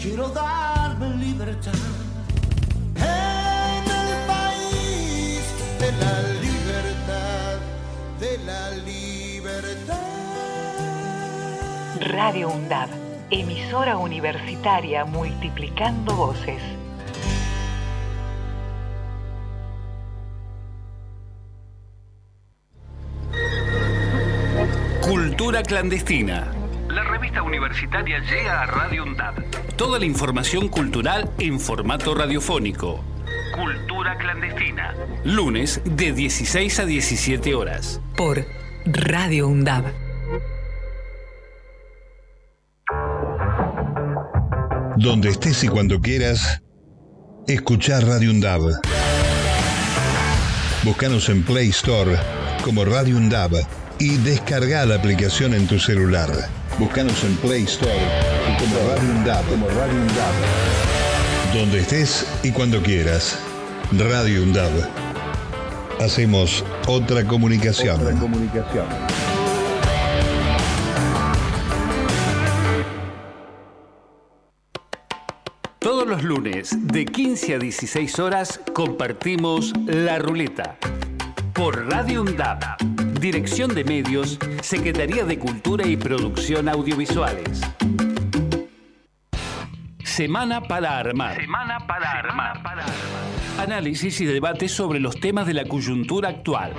[0.00, 1.74] Quiero darme libertad
[2.96, 5.42] en el país
[5.78, 7.58] de la libertad,
[8.20, 10.00] de la libertad.
[12.00, 12.88] Radio UNDAB,
[13.30, 16.62] emisora universitaria multiplicando voces.
[25.02, 26.55] Cultura clandestina.
[27.36, 29.34] Revista universitaria llega a Radio UNDAD.
[29.76, 33.04] Toda la información cultural en formato radiofónico.
[33.54, 34.94] Cultura clandestina.
[35.22, 38.00] Lunes de 16 a 17 horas.
[38.16, 38.46] Por
[38.86, 39.84] Radio UNDAB.
[44.96, 46.62] Donde estés y cuando quieras,
[47.46, 48.80] escuchar Radio UNDAB.
[50.84, 52.16] Búscanos en Play Store
[52.64, 53.66] como Radio UNDAB
[53.98, 56.30] y descarga la aplicación en tu celular.
[56.78, 57.90] Búscanos en Play Store
[58.58, 59.48] como Radio UNDAB.
[59.48, 59.98] Como Radio
[61.54, 63.38] Donde estés y cuando quieras.
[63.92, 64.70] Radio UNDAB.
[66.00, 67.98] Hacemos otra comunicación.
[67.98, 68.86] Otra comunicación.
[75.78, 80.76] Todos los lunes de 15 a 16 horas compartimos La Ruleta
[81.54, 87.62] por Radio UNDAB Dirección de Medios, Secretaría de Cultura y Producción Audiovisuales.
[90.04, 91.40] Semana para armar.
[91.40, 92.62] Semana para armar.
[93.58, 96.72] Análisis y debate sobre los temas de la coyuntura actual.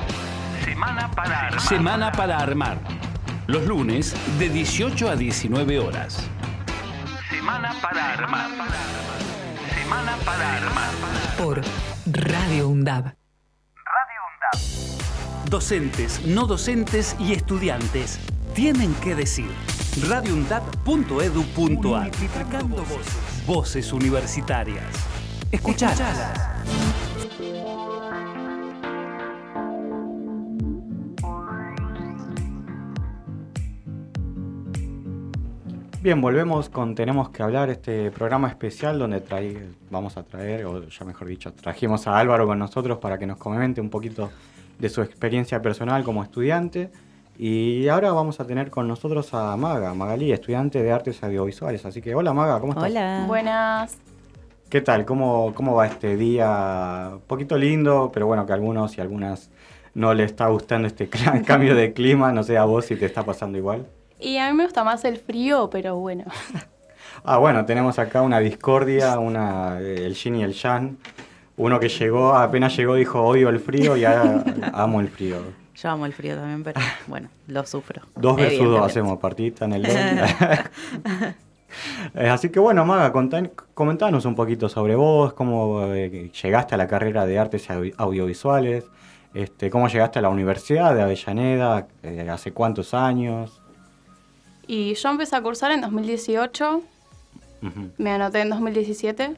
[0.64, 1.62] Semana para armar.
[1.62, 2.78] Semana para armar.
[3.48, 6.30] Los lunes de 18 a 19 horas.
[7.30, 8.50] Semana para armar.
[9.74, 10.90] Semana para armar.
[11.38, 11.62] Por
[12.06, 13.17] Radio UNDAB
[15.50, 18.20] docentes, no docentes y estudiantes
[18.54, 19.50] tienen que decir.
[20.10, 23.46] radioundap.edu.ar Multiplicando voces.
[23.46, 24.84] Voces universitarias.
[25.52, 26.58] Escuchalas.
[36.02, 39.22] Bien, volvemos con Tenemos que hablar, este programa especial donde
[39.90, 43.38] vamos a traer, o ya mejor dicho, trajimos a Álvaro con nosotros para que nos
[43.38, 44.30] comente un poquito
[44.80, 46.92] de su experiencia personal como estudiante.
[47.38, 51.86] Y ahora vamos a tener con nosotros a Maga, Magalí, estudiante de artes audiovisuales.
[51.86, 52.90] Así que, hola Maga, ¿cómo estás?
[52.90, 53.26] Hola.
[53.28, 53.98] Buenas.
[54.70, 55.06] ¿Qué tal?
[55.06, 57.10] ¿Cómo, ¿Cómo va este día?
[57.14, 59.50] Un poquito lindo, pero bueno, que a algunos y algunas
[59.94, 61.10] no le está gustando este
[61.46, 62.32] cambio de clima.
[62.32, 63.86] No sé a vos si te está pasando igual.
[64.20, 66.26] Y a mí me gusta más el frío, pero bueno.
[67.24, 70.98] Ah, bueno, tenemos acá una discordia, una, eh, el yin y el yang.
[71.58, 74.44] Uno que llegó, apenas llegó, dijo odio el frío y ahora
[74.74, 75.38] amo el frío.
[75.76, 78.02] Yo amo el frío también, pero bueno, lo sufro.
[78.16, 79.88] Dos versus dos hacemos partita en el.
[82.16, 86.78] Eh, Así que bueno, Maga, contá- comentanos un poquito sobre vos, cómo eh, llegaste a
[86.78, 88.86] la carrera de artes audio- audiovisuales,
[89.34, 93.62] este, cómo llegaste a la Universidad de Avellaneda, eh, hace cuántos años.
[94.66, 96.82] Y yo empecé a cursar en 2018,
[97.62, 99.36] Ujú, me anoté en 2017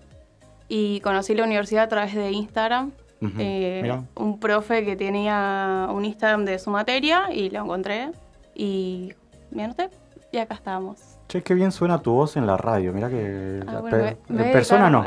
[0.69, 2.91] y conocí la universidad a través de Instagram.
[3.37, 8.11] Eh, un profe que tenía un Instagram de su materia y lo encontré
[8.55, 9.11] y
[9.51, 9.89] me anoté
[10.31, 11.01] y acá estábamos.
[11.27, 13.59] Che, qué bien suena tu voz en la radio, mira que...
[13.67, 15.03] Ah, la bueno, per- me- me voy en persona no.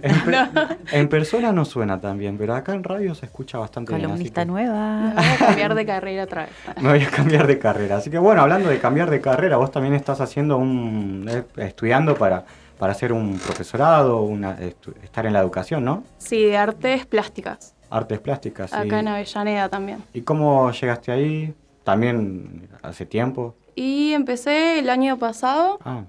[0.00, 3.92] en, per- en persona no suena tan bien, pero acá en radio se escucha bastante
[3.92, 4.04] bien.
[4.04, 5.00] así Columnista nueva.
[5.00, 6.52] Me voy a cambiar de carrera otra vez.
[6.82, 7.96] Me voy a cambiar de carrera.
[7.96, 11.26] Así que bueno, hablando de cambiar de carrera, vos también estás haciendo un.
[11.28, 12.44] eh, estudiando para,
[12.78, 14.58] para hacer un profesorado, una,
[15.02, 16.04] estar en la educación, ¿no?
[16.18, 17.74] Sí, de artes plásticas.
[17.90, 18.72] Artes plásticas.
[18.72, 20.02] y- Acá en Avellaneda también.
[20.12, 21.54] ¿Y cómo llegaste ahí?
[21.84, 23.54] También hace tiempo.
[23.74, 26.04] Y empecé el año pasado Ah,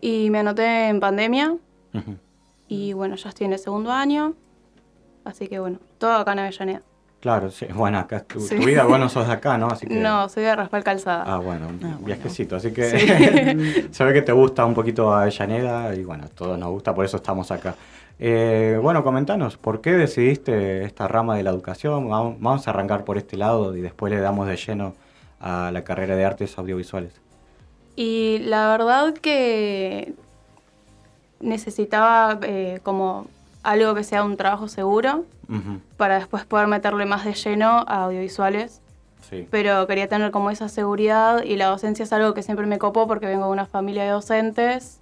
[0.00, 1.56] y me anoté en pandemia.
[1.94, 2.16] ujú.
[2.68, 4.34] Y bueno, ya estoy en el segundo año.
[5.24, 6.82] Así que bueno, todo acá en Avellaneda.
[7.20, 7.66] Claro, sí.
[7.74, 8.56] Bueno, acá es tu, Sí.
[8.56, 9.68] tu vida, vos no sos de acá, ¿no?
[9.68, 11.24] Así que, No, soy de Raspal Calzada.
[11.26, 12.56] Ah, bueno, un viajecito.
[12.56, 13.88] Así que Sí.
[13.90, 17.16] se ve que te gusta un poquito Avellaneda y bueno, todos nos gusta, por eso
[17.18, 17.74] estamos acá.
[18.20, 22.08] Eh, bueno, comentanos, ¿por qué decidiste esta rama de la educación?
[22.08, 24.94] Vamos, vamos a arrancar por este lado y después le damos de lleno
[25.40, 27.12] a la carrera de artes audiovisuales.
[27.94, 30.14] Y la verdad que
[31.40, 33.26] necesitaba eh, como
[33.62, 35.24] algo que sea un trabajo seguro
[35.96, 38.80] para después poder meterle más de lleno a audiovisuales.
[39.28, 39.46] Sí.
[39.50, 43.06] Pero quería tener como esa seguridad y la docencia es algo que siempre me copó
[43.06, 45.00] porque vengo de una familia de docentes.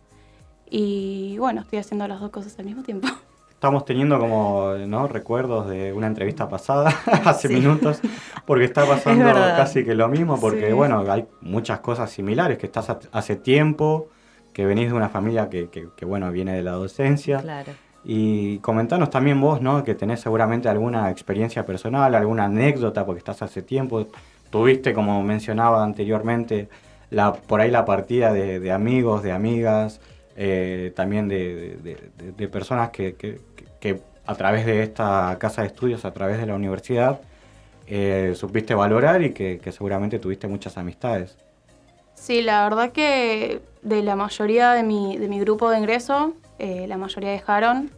[0.69, 3.09] Y bueno, estoy haciendo las dos cosas al mismo tiempo.
[3.51, 5.09] Estamos teniendo como ¿no?
[5.09, 6.93] recuerdos de una entrevista pasada
[7.25, 7.55] hace Sí.
[7.55, 8.01] minutos,
[8.45, 10.73] porque está pasando casi que lo mismo, porque Sí.
[10.73, 14.09] bueno, hay muchas cosas similares, que estás ha- hace tiempo,
[14.53, 17.39] que venís de una familia que, que- que, bueno, viene de la docencia.
[17.41, 17.73] Claro.
[18.09, 19.83] Y comentanos también vos, ¿no?
[19.83, 24.07] Que tenés seguramente alguna experiencia personal, alguna anécdota, porque estás hace tiempo.
[24.49, 26.69] Tuviste, como mencionaba anteriormente,
[27.49, 30.01] por ahí la partida de, amigos, de amigas,
[30.37, 33.41] eh, también de, personas que,
[34.25, 37.21] a través de esta casa de estudios, a través de la universidad,
[37.89, 41.37] eh, supiste valorar y que, seguramente tuviste muchas amistades.
[42.15, 47.31] Sí, la verdad que de la mayoría de mi grupo de ingreso, eh, la mayoría
[47.31, 47.91] dejaron.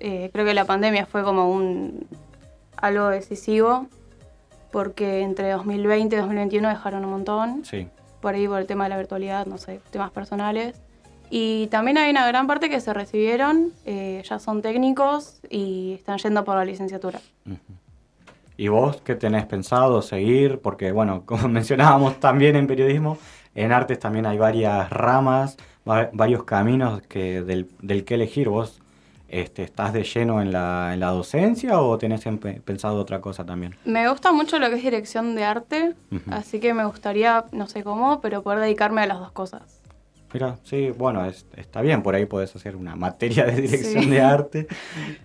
[0.00, 2.06] Eh, creo que la pandemia fue como un
[2.76, 3.86] algo decisivo,
[4.72, 7.88] porque entre 2020 y 2021 dejaron un montón, Sí.
[8.20, 10.80] por ahí por el tema de la virtualidad, no sé, temas personales.
[11.30, 16.18] Y también hay una gran parte que se recibieron, eh, ya son técnicos y están
[16.18, 17.20] yendo por la licenciatura.
[18.56, 20.60] ¿Y vos qué tenés pensado seguir?
[20.60, 23.16] Porque, bueno, como mencionábamos también en periodismo,
[23.54, 25.56] en artes también hay varias ramas,
[25.88, 28.48] va- varios caminos que del, del que elegir.
[28.48, 28.80] ¿Vos
[29.28, 32.24] este, estás de lleno en la, en la docencia o tenés
[32.64, 33.76] pensado otra cosa también?
[33.84, 35.94] Me gusta mucho lo que es dirección de arte,
[36.30, 39.79] así que me gustaría, no sé cómo, pero poder dedicarme a las dos cosas.
[40.32, 44.10] Mira, sí, bueno, es- está bien, por ahí podés hacer una materia de dirección Sí.
[44.10, 44.66] de arte.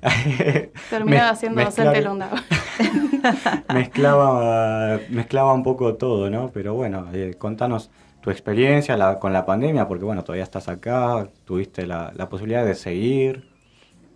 [0.89, 2.31] Terminaba Mez- siendo docente de la UNDAV.
[3.73, 6.49] mezclaba, mezclaba un poco todo, ¿no?
[6.53, 7.89] Pero bueno, eh, contanos
[8.21, 12.65] tu experiencia la- con la pandemia, porque bueno, todavía estás acá, tuviste la, la posibilidad
[12.65, 13.47] de seguir.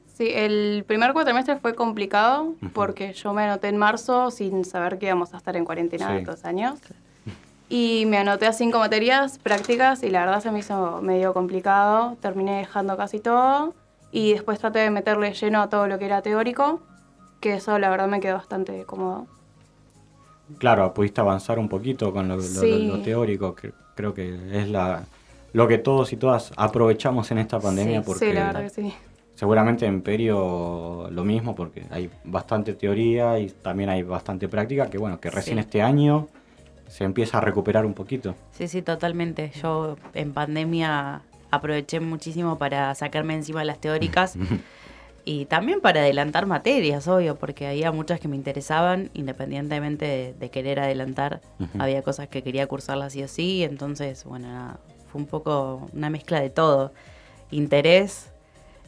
[0.08, 5.06] Sí, el primer cuatrimestre fue complicado porque yo me anoté en marzo sin saber que
[5.06, 6.26] íbamos a estar en cuarentena Sí.
[6.26, 6.80] dos años.
[7.70, 12.18] Y me anoté a cinco materias prácticas y la verdad se me hizo medio complicado.
[12.20, 13.74] Terminé dejando casi todo
[14.12, 16.82] y después traté de meterle lleno a todo lo que era teórico,
[17.40, 19.28] que eso la verdad me quedó bastante cómodo.
[20.58, 22.88] Claro, pudiste avanzar un poquito con lo, lo- Sí.
[22.88, 25.04] lo teórico, que creo que es la
[25.52, 28.94] lo que todos y todas aprovechamos en esta pandemia porque Sí, la verdad que sí.
[29.36, 35.00] seguramente en Perio lo mismo porque hay bastante teoría y también hay bastante práctica que
[35.00, 35.62] bueno, que recién Sí.
[35.62, 36.28] este año
[36.90, 38.36] se empieza a recuperar un poquito.
[38.52, 39.52] Sí, sí, totalmente.
[39.62, 41.22] Yo en pandemia
[41.52, 44.36] aproveché muchísimo para sacarme encima las teóricas
[45.26, 50.50] Y también para adelantar materias, obvio, porque había muchas que me interesaban, independientemente de, de
[50.50, 51.42] querer adelantar.
[51.78, 54.80] Había cosas que quería cursarlas sí o sí, entonces, bueno, nada,
[55.12, 56.94] fue un poco una mezcla de todo.
[57.52, 58.32] Interés,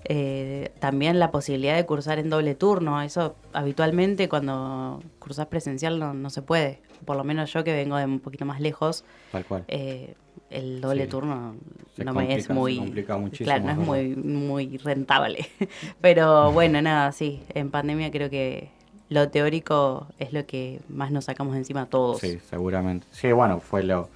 [0.06, 3.02] eh, también la posibilidad de cursar en doble turno.
[3.04, 6.82] Eso habitualmente cuando cursas presencial no, no se puede.
[7.06, 9.64] Por lo menos yo que vengo de un poquito más lejos, Tal cual.
[9.68, 10.14] eh,
[10.49, 11.10] el doble Sí.
[11.10, 11.56] turno
[11.95, 15.45] Se no me es muy muchísimo, claro no es es muy muy rentable
[16.02, 18.70] pero bueno nada sí en pandemia creo que
[19.10, 23.08] lo teórico es lo que más nos sacamos encima todos Sí, seguramente.
[23.12, 24.10] Sí, bueno, fue lo,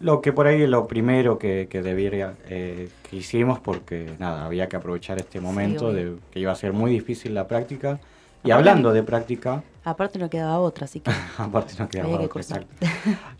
[0.00, 4.68] lo que por ahí lo primero que, que debiera, eh, que hicimos porque nada, había
[4.68, 7.98] que aprovechar este momento de que iba a ser muy difícil la práctica.
[8.44, 12.38] Y hablando de práctica, aparte no quedaba otra así que aparte no quedaba había que
[12.38, 12.86] otra, exacto.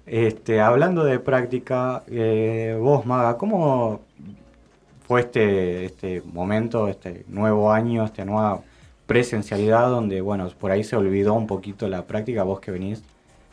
[0.07, 4.01] Este, hablando de práctica, eh, vos, Maga, ¿cómo
[5.07, 8.63] fue este, este momento, este nuevo año, esta nueva
[9.07, 13.03] presencialidad donde, bueno, por ahí se olvidó un poquito la práctica, vos que venís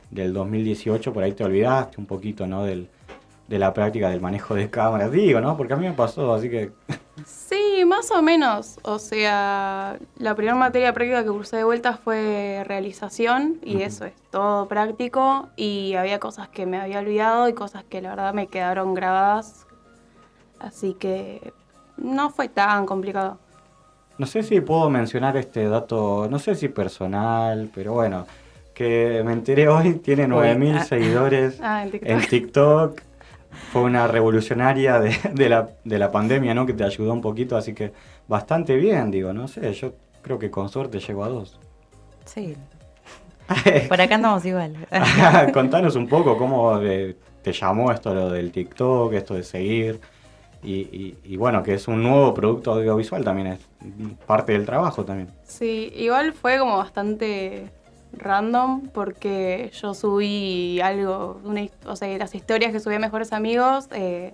[0.09, 2.63] del 2018, por ahí te olvidaste un poquito, ¿no?
[2.63, 2.87] Del,
[3.47, 5.57] de la práctica del manejo de cámaras, digo, ¿no?
[5.57, 6.71] Porque a mí me pasó, así que...
[7.25, 8.79] Sí, más o menos.
[8.83, 14.13] O sea, la primera materia práctica que cursé de vuelta fue realización y eso es
[14.31, 18.47] todo práctico y había cosas que me había olvidado y cosas que la verdad me
[18.47, 19.65] quedaron grabadas.
[20.59, 21.53] Así que
[21.97, 23.37] no fue tan complicado.
[24.17, 28.27] No sé si puedo mencionar este dato, no sé si personal, pero bueno,
[28.73, 30.83] que me enteré hoy, tiene 9.000 ah.
[30.83, 32.09] seguidores Ah, en TikTok.
[32.09, 33.01] en TikTok.
[33.71, 36.65] Fue una revolucionaria de, de la, de la pandemia, ¿no?
[36.65, 37.91] Que te ayudó un poquito, así que
[38.27, 41.59] bastante bien, digo, no sé, yo creo que con suerte llego a dos.
[42.25, 42.55] sí
[43.89, 44.75] por acá andamos igual
[45.53, 49.99] Contanos un poco cómo eh, te llamó esto lo del TikTok, esto de seguir.
[50.63, 53.59] Y, y- y bueno, que es un nuevo producto audiovisual también, es
[54.27, 55.29] parte del trabajo también.
[55.43, 57.65] Sí, igual fue como bastante
[58.13, 63.87] random porque yo subí algo, una o sea, las historias que subí a Mejores Amigos,
[63.91, 64.33] eh,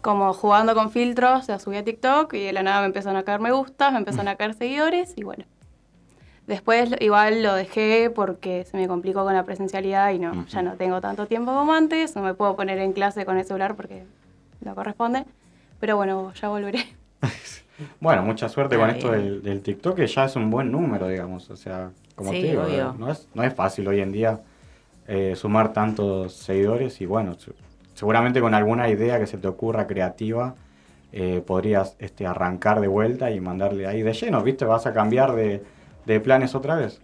[0.00, 3.22] como jugando con filtros, las subí a TikTok y de la nada me empezaron a
[3.22, 5.44] caer me gustas, me empezaron a caer seguidores y bueno.
[6.46, 10.74] Después igual lo dejé porque se me complicó con la presencialidad y no, ya no
[10.74, 14.04] tengo tanto tiempo como antes, no me puedo poner en clase con el celular porque
[14.60, 15.24] no corresponde,
[15.80, 16.84] pero bueno, ya volveré.
[17.98, 19.24] Bueno, mucha suerte con Está esto bien.
[19.24, 21.50] del, del TikTok, que ya es un buen número, digamos.
[21.50, 22.94] O sea, como Sí, te digo, obvio.
[22.98, 24.40] no es, no es fácil hoy en día
[25.06, 27.52] eh, sumar tantos seguidores y bueno, se-
[27.94, 30.54] seguramente con alguna idea que se te ocurra creativa
[31.12, 34.64] eh, podrías este, arrancar de vuelta y mandarle ahí de lleno, ¿viste?
[34.64, 35.62] Vas a cambiar de,
[36.06, 37.00] de planes otra vez.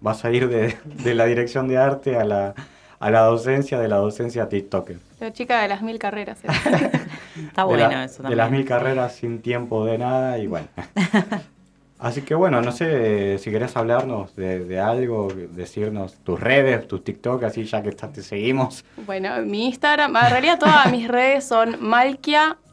[0.00, 2.54] Vas a ir de, de la dirección de arte a la,
[2.98, 4.96] a la docencia, de la docencia a TikToker.
[5.20, 6.38] La chica de las mil carreras.
[6.42, 6.48] ¿eh?
[7.46, 10.48] está de bueno la- eso De también las mil carreras sin tiempo de nada y
[10.48, 10.66] bueno.
[12.02, 17.04] Así que bueno, no sé si querés hablarnos de, de algo, decirnos tus redes, tus
[17.04, 18.84] TikTok, así ya que estás, te seguimos.
[19.06, 21.76] Bueno, mi Instagram, en realidad todas mis redes son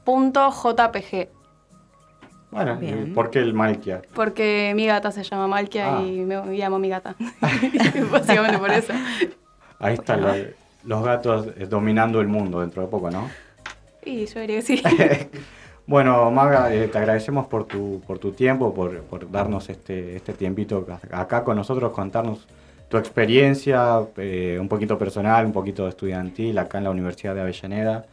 [0.06, 1.28] malkia.jpg,
[2.50, 3.08] Bueno, Bien.
[3.08, 4.02] ¿y ¿por qué el Malkia?
[4.16, 6.02] porque mi gata se llama Malkia Ah.
[6.02, 7.16] y me, llamo mi gata.
[8.12, 8.94] Básicamente por eso.
[9.78, 10.34] Ahí están lo-
[10.86, 13.30] los gatos eh, dominando el mundo dentro de poco, ¿no?
[14.04, 14.82] Y yo diría que sí.
[15.90, 20.34] Bueno, Maga, eh, te agradecemos por tu, por tu tiempo, por, por darnos este, este
[20.34, 22.48] tiempito acá con nosotros, contarnos
[22.90, 28.06] tu experiencia, eh, un poquito personal, un poquito estudiantil, acá en la Universidad de Avellaneda.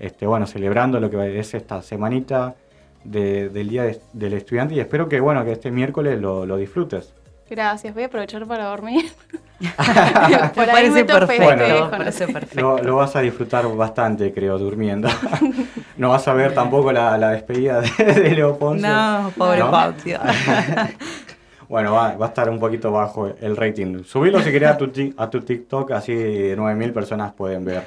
[0.00, 2.56] Este, bueno, celebrando lo que es esta semanita
[3.04, 6.56] de- del Día de- del Estudiante y espero que, bueno, que este miércoles lo, lo
[6.56, 7.14] disfrutes.
[7.50, 9.10] Gracias, voy a aprovechar para dormir.
[9.58, 9.68] Me
[10.54, 12.60] por ahí parece perfecto, parece.
[12.60, 15.08] Lo, lo vas a disfrutar bastante, creo, durmiendo.
[15.96, 18.86] no vas a ver tampoco la, la despedida de, de Leo Ponce.
[18.86, 19.70] no pobre ¿no?
[19.70, 20.14] Pauti
[21.68, 24.02] Bueno, va, va a estar un poquito bajo el rating.
[24.04, 27.84] Subilo si querés a tu, a tu TikTok, así 9.000 personas pueden ver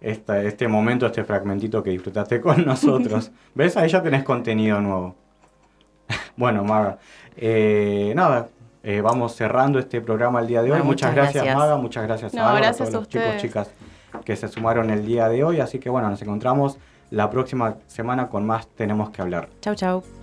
[0.00, 3.30] este momento, este fragmentito que disfrutaste con nosotros.
[3.54, 3.76] ¿Ves?
[3.76, 5.16] Ahí ya tenés contenido nuevo.
[6.36, 6.98] bueno, Maga.
[7.36, 8.48] eh, nada,
[8.88, 10.78] eh, vamos cerrando este programa el día de hoy.
[10.82, 11.56] Muchas, muchas gracias, gracias.
[11.58, 11.76] Maga.
[11.76, 13.70] Muchas gracias No, a, Álvaro, gracias a a todos los chicos, chicas
[14.24, 15.60] que se sumaron el día de hoy.
[15.60, 16.78] Así que bueno, nos encontramos
[17.10, 19.50] la próxima semana con más Tenemos que hablar.
[19.60, 20.17] chau chau